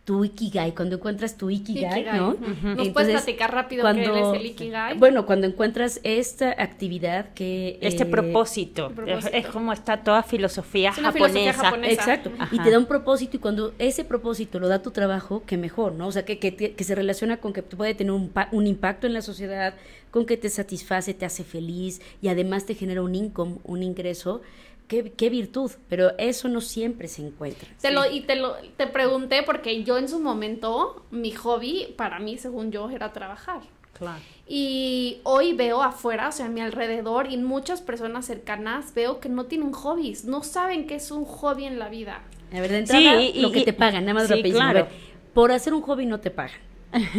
[0.06, 2.20] tu Ikigai, cuando encuentras tu Ikigai, Ikigai.
[2.20, 2.30] ¿no?
[2.30, 2.38] Uh -huh.
[2.38, 4.97] ¿Nos Entonces, puedes platicar rápido cuando, qué es el Ikigai?
[4.99, 7.80] Bueno, cuando encuentras esta actividad que...
[7.82, 8.91] Este eh, propósito.
[8.91, 9.36] propósito.
[9.36, 11.39] Es, es, como está toda filosofía, es una japonesa.
[11.39, 11.93] filosofía japonesa.
[11.93, 12.32] Exacto.
[12.38, 12.56] Ajá.
[12.56, 15.93] Y te da un propósito y cuando ese propósito lo da tu trabajo, que mejor,
[15.93, 16.08] ¿no?
[16.08, 19.14] O sea, que, que, que se relaciona con que puede tener un, un impacto en
[19.14, 19.74] la sociedad,
[20.12, 24.41] con que te satisface, te hace feliz y además te genera un income, un ingreso
[24.88, 27.68] qué, qué virtud, pero eso no siempre se encuentra.
[27.82, 32.20] Te lo, y te lo te pregunté porque yo en su momento, mi hobby, para
[32.20, 33.62] mí, según yo, era trabajar.
[33.98, 34.20] Claro.
[34.48, 39.30] Y hoy veo afuera, o sea, a mi alrededor y muchas personas cercanas, veo que
[39.30, 42.22] no tienen hobbies, no saben qué es un hobby en la vida.
[42.54, 44.74] A ver, de entrada, Sí, y- lo que y- te pagan, nada más sí, claro.
[44.86, 44.88] ver,
[45.34, 46.60] por hacer un hobby no te pagan.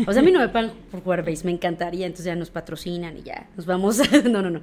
[0.07, 2.49] O sea, a mí no me pagan por jugar base, me encantaría, entonces ya nos
[2.51, 3.99] patrocinan y ya, nos vamos.
[4.25, 4.61] no, no, no.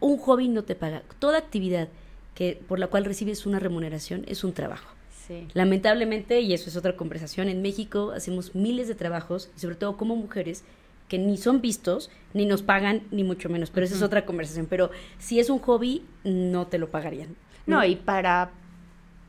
[0.00, 1.02] Un hobby no te paga.
[1.18, 1.88] Toda actividad
[2.34, 4.94] que por la cual recibes una remuneración es un trabajo.
[5.26, 5.48] Sí.
[5.54, 10.14] Lamentablemente, y eso es otra conversación, en México hacemos miles de trabajos, sobre todo como
[10.14, 10.62] mujeres,
[11.08, 13.70] que ni son vistos, ni nos pagan, ni mucho menos.
[13.70, 14.66] Pero esa es otra conversación.
[14.66, 17.36] Pero si es un hobby, no te lo pagarían.
[17.66, 18.50] No, y para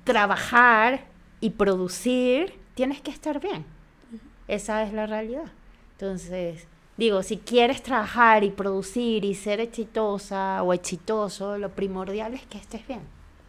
[0.03, 1.05] trabajar
[1.39, 3.65] y producir, tienes que estar bien.
[4.47, 5.51] Esa es la realidad.
[5.93, 12.45] Entonces, digo, si quieres trabajar y producir y ser exitosa o exitoso, lo primordial es
[12.47, 13.01] que estés bien.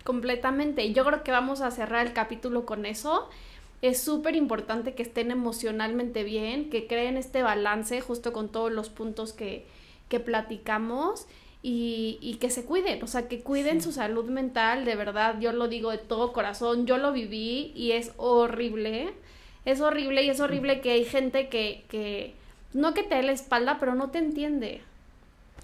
[0.05, 0.84] Completamente.
[0.84, 3.28] Y yo creo que vamos a cerrar el capítulo con eso.
[3.82, 8.88] Es súper importante que estén emocionalmente bien, que creen este balance justo con todos los
[8.88, 9.66] puntos que,
[10.09, 11.26] que platicamos
[11.62, 15.53] y, y que se cuiden, o sea, que cuiden su salud mental, de verdad, yo
[15.53, 19.12] lo digo de todo corazón, yo lo viví y es horrible,
[19.64, 22.34] es horrible y es horrible que hay gente que, que
[22.73, 24.83] no que te dé la espalda, pero no te entiende,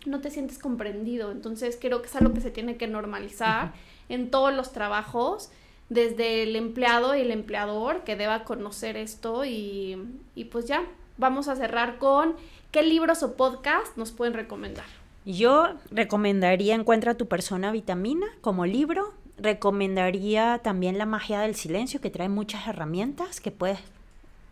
[0.07, 1.31] no te sientes comprendido.
[1.31, 3.73] Entonces creo que es algo que se tiene que normalizar
[4.09, 5.51] en todos los trabajos,
[5.89, 9.99] desde el empleado y el empleador, que deba conocer esto y,
[10.35, 10.85] y pues ya,
[11.19, 12.35] vamos a cerrar con
[12.71, 14.87] qué libros o podcast nos pueden recomendar.
[15.25, 19.15] Yo recomendaría Encuentra tu persona vitamina como libro.
[19.39, 23.79] Recomendaría también La magia del silencio, que trae muchas herramientas que puedes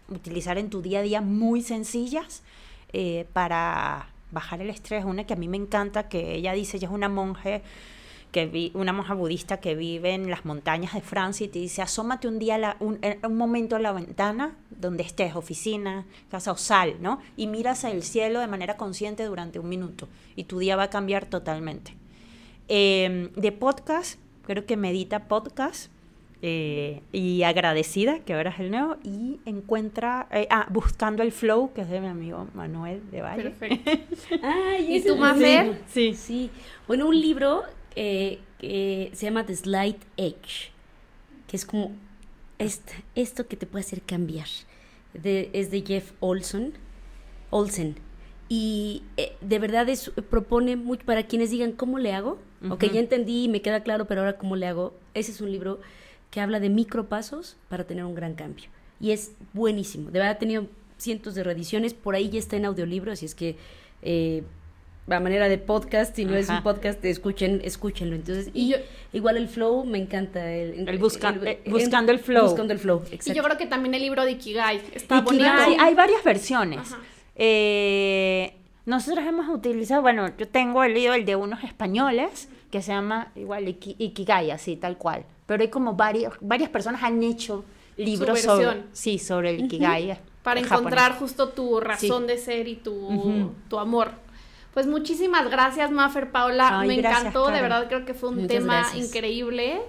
[0.08, 2.42] utilizar en tu día a día muy sencillas
[2.92, 5.04] eh, para bajar el estrés.
[5.04, 7.62] Una que a mí me encanta, que ella dice, ella es una monje
[8.30, 11.82] que vi, una monja budista que vive en las montañas de Francia y te dice,
[11.82, 16.50] asómate un día, la- un, eh, un momento a la ventana donde estés, oficina, casa
[16.52, 17.18] o sal, ¿no?
[17.36, 20.90] Y miras el cielo de manera consciente durante un minuto y tu día va a
[20.90, 21.94] cambiar totalmente.
[22.68, 25.91] Eh, de podcast, creo que medita podcast
[26.42, 31.72] eh, y agradecida, que ahora es el nuevo, y encuentra, eh, ah, buscando el flow,
[31.72, 33.50] que es de mi amigo Manuel de Valle.
[33.50, 33.90] Perfecto.
[34.42, 35.78] Ay, ¿Y tú, Mafer?
[35.88, 36.14] Sí.
[36.14, 36.50] Sí.
[36.88, 37.62] Bueno, un libro
[37.94, 40.72] eh, que se llama The Slight Edge,
[41.46, 41.92] que es como
[42.58, 44.48] est- esto que te puede hacer cambiar.
[45.14, 46.72] De- es de Jeff Olson.
[47.50, 47.94] Olsen.
[48.48, 49.02] Y
[49.40, 52.38] de verdad es, propone mucho para quienes digan, ¿cómo le hago?
[52.68, 52.94] Ok, Ujú.
[52.94, 54.94] ya entendí y me queda claro, pero ahora ¿cómo le hago?
[55.14, 55.80] Ese es un libro
[56.32, 58.64] que habla de micropasos para tener un gran cambio.
[59.00, 60.10] Y es buenísimo.
[60.10, 60.66] De verdad ha tenido
[60.98, 61.94] cientos de reediciones.
[61.94, 63.56] Por ahí ya está en audiolibro, así es que
[64.02, 64.42] eh,
[65.08, 68.14] a manera de podcast, si no es un podcast, escuchen, escúchenlo.
[68.16, 68.76] Entonces, y, Y yo-
[69.12, 70.52] igual el flow, me encanta.
[70.52, 72.44] El, El busca- eh, buscando el flow.
[72.46, 75.82] Buscando el flow, Y yo creo que también el libro de Ikigai está Ikigai, bonito.
[75.82, 76.94] hay varias versiones.
[77.34, 78.54] Eh,
[78.86, 83.32] nosotros hemos utilizado, bueno, yo tengo el libro, el de unos españoles, que se llama
[83.36, 85.24] igual Iki- Ikigai, así, tal cual.
[85.52, 87.64] Pero hay como varios, varias personas han hecho
[87.96, 90.18] libros sobre, sí, sobre el Ikigai.
[90.42, 91.18] para en encontrar japonés.
[91.18, 92.26] justo tu razón Sí.
[92.28, 94.10] de ser y tu, tu amor.
[94.74, 96.80] Pues muchísimas gracias, Mafer Paula.
[96.80, 99.04] Ay, Me gracias, encantó, de verdad creo que fue un Muchas tema gracias.
[99.06, 99.82] increíble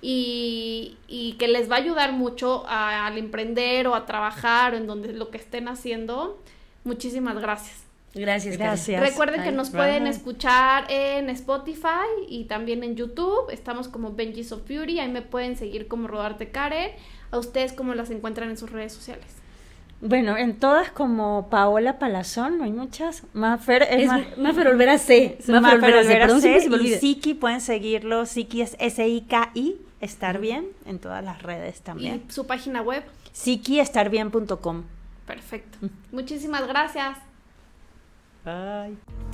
[0.00, 4.76] y, y que les va a ayudar mucho a- al emprender o a trabajar o
[4.76, 6.38] en donde lo que estén haciendo.
[6.84, 7.82] Muchísimas gracias.
[8.14, 8.56] Gracias.
[8.56, 9.00] Gracias.
[9.00, 10.12] Recuerden que nos pueden Bye.
[10.12, 13.50] escuchar en Spotify y también en YouTube.
[13.50, 14.98] Estamos como Benji's of Beauty.
[15.00, 16.92] Ahí me pueden seguir como Rodarte Karen.
[17.30, 19.26] A ustedes cómo las encuentran en sus redes sociales.
[20.00, 23.24] Bueno, en todas como Paola Palazón, no hay muchas.
[23.32, 24.38] Mafer es, Es más...
[24.38, 25.38] Mafer Olvera C.
[25.48, 26.18] Mafer Mafer Olvera C.
[26.18, 26.94] Perdón, se me y.
[26.94, 28.24] Siki pueden seguirlo.
[28.24, 32.22] Siki es S-I-K-I, estar bien, en todas las redes también.
[32.28, 33.02] Y su página web.
[33.32, 34.84] SikiEstarBien.com.
[35.26, 35.78] Perfecto.
[36.12, 37.27] Muchísimas gracias.
[38.48, 39.27] はい。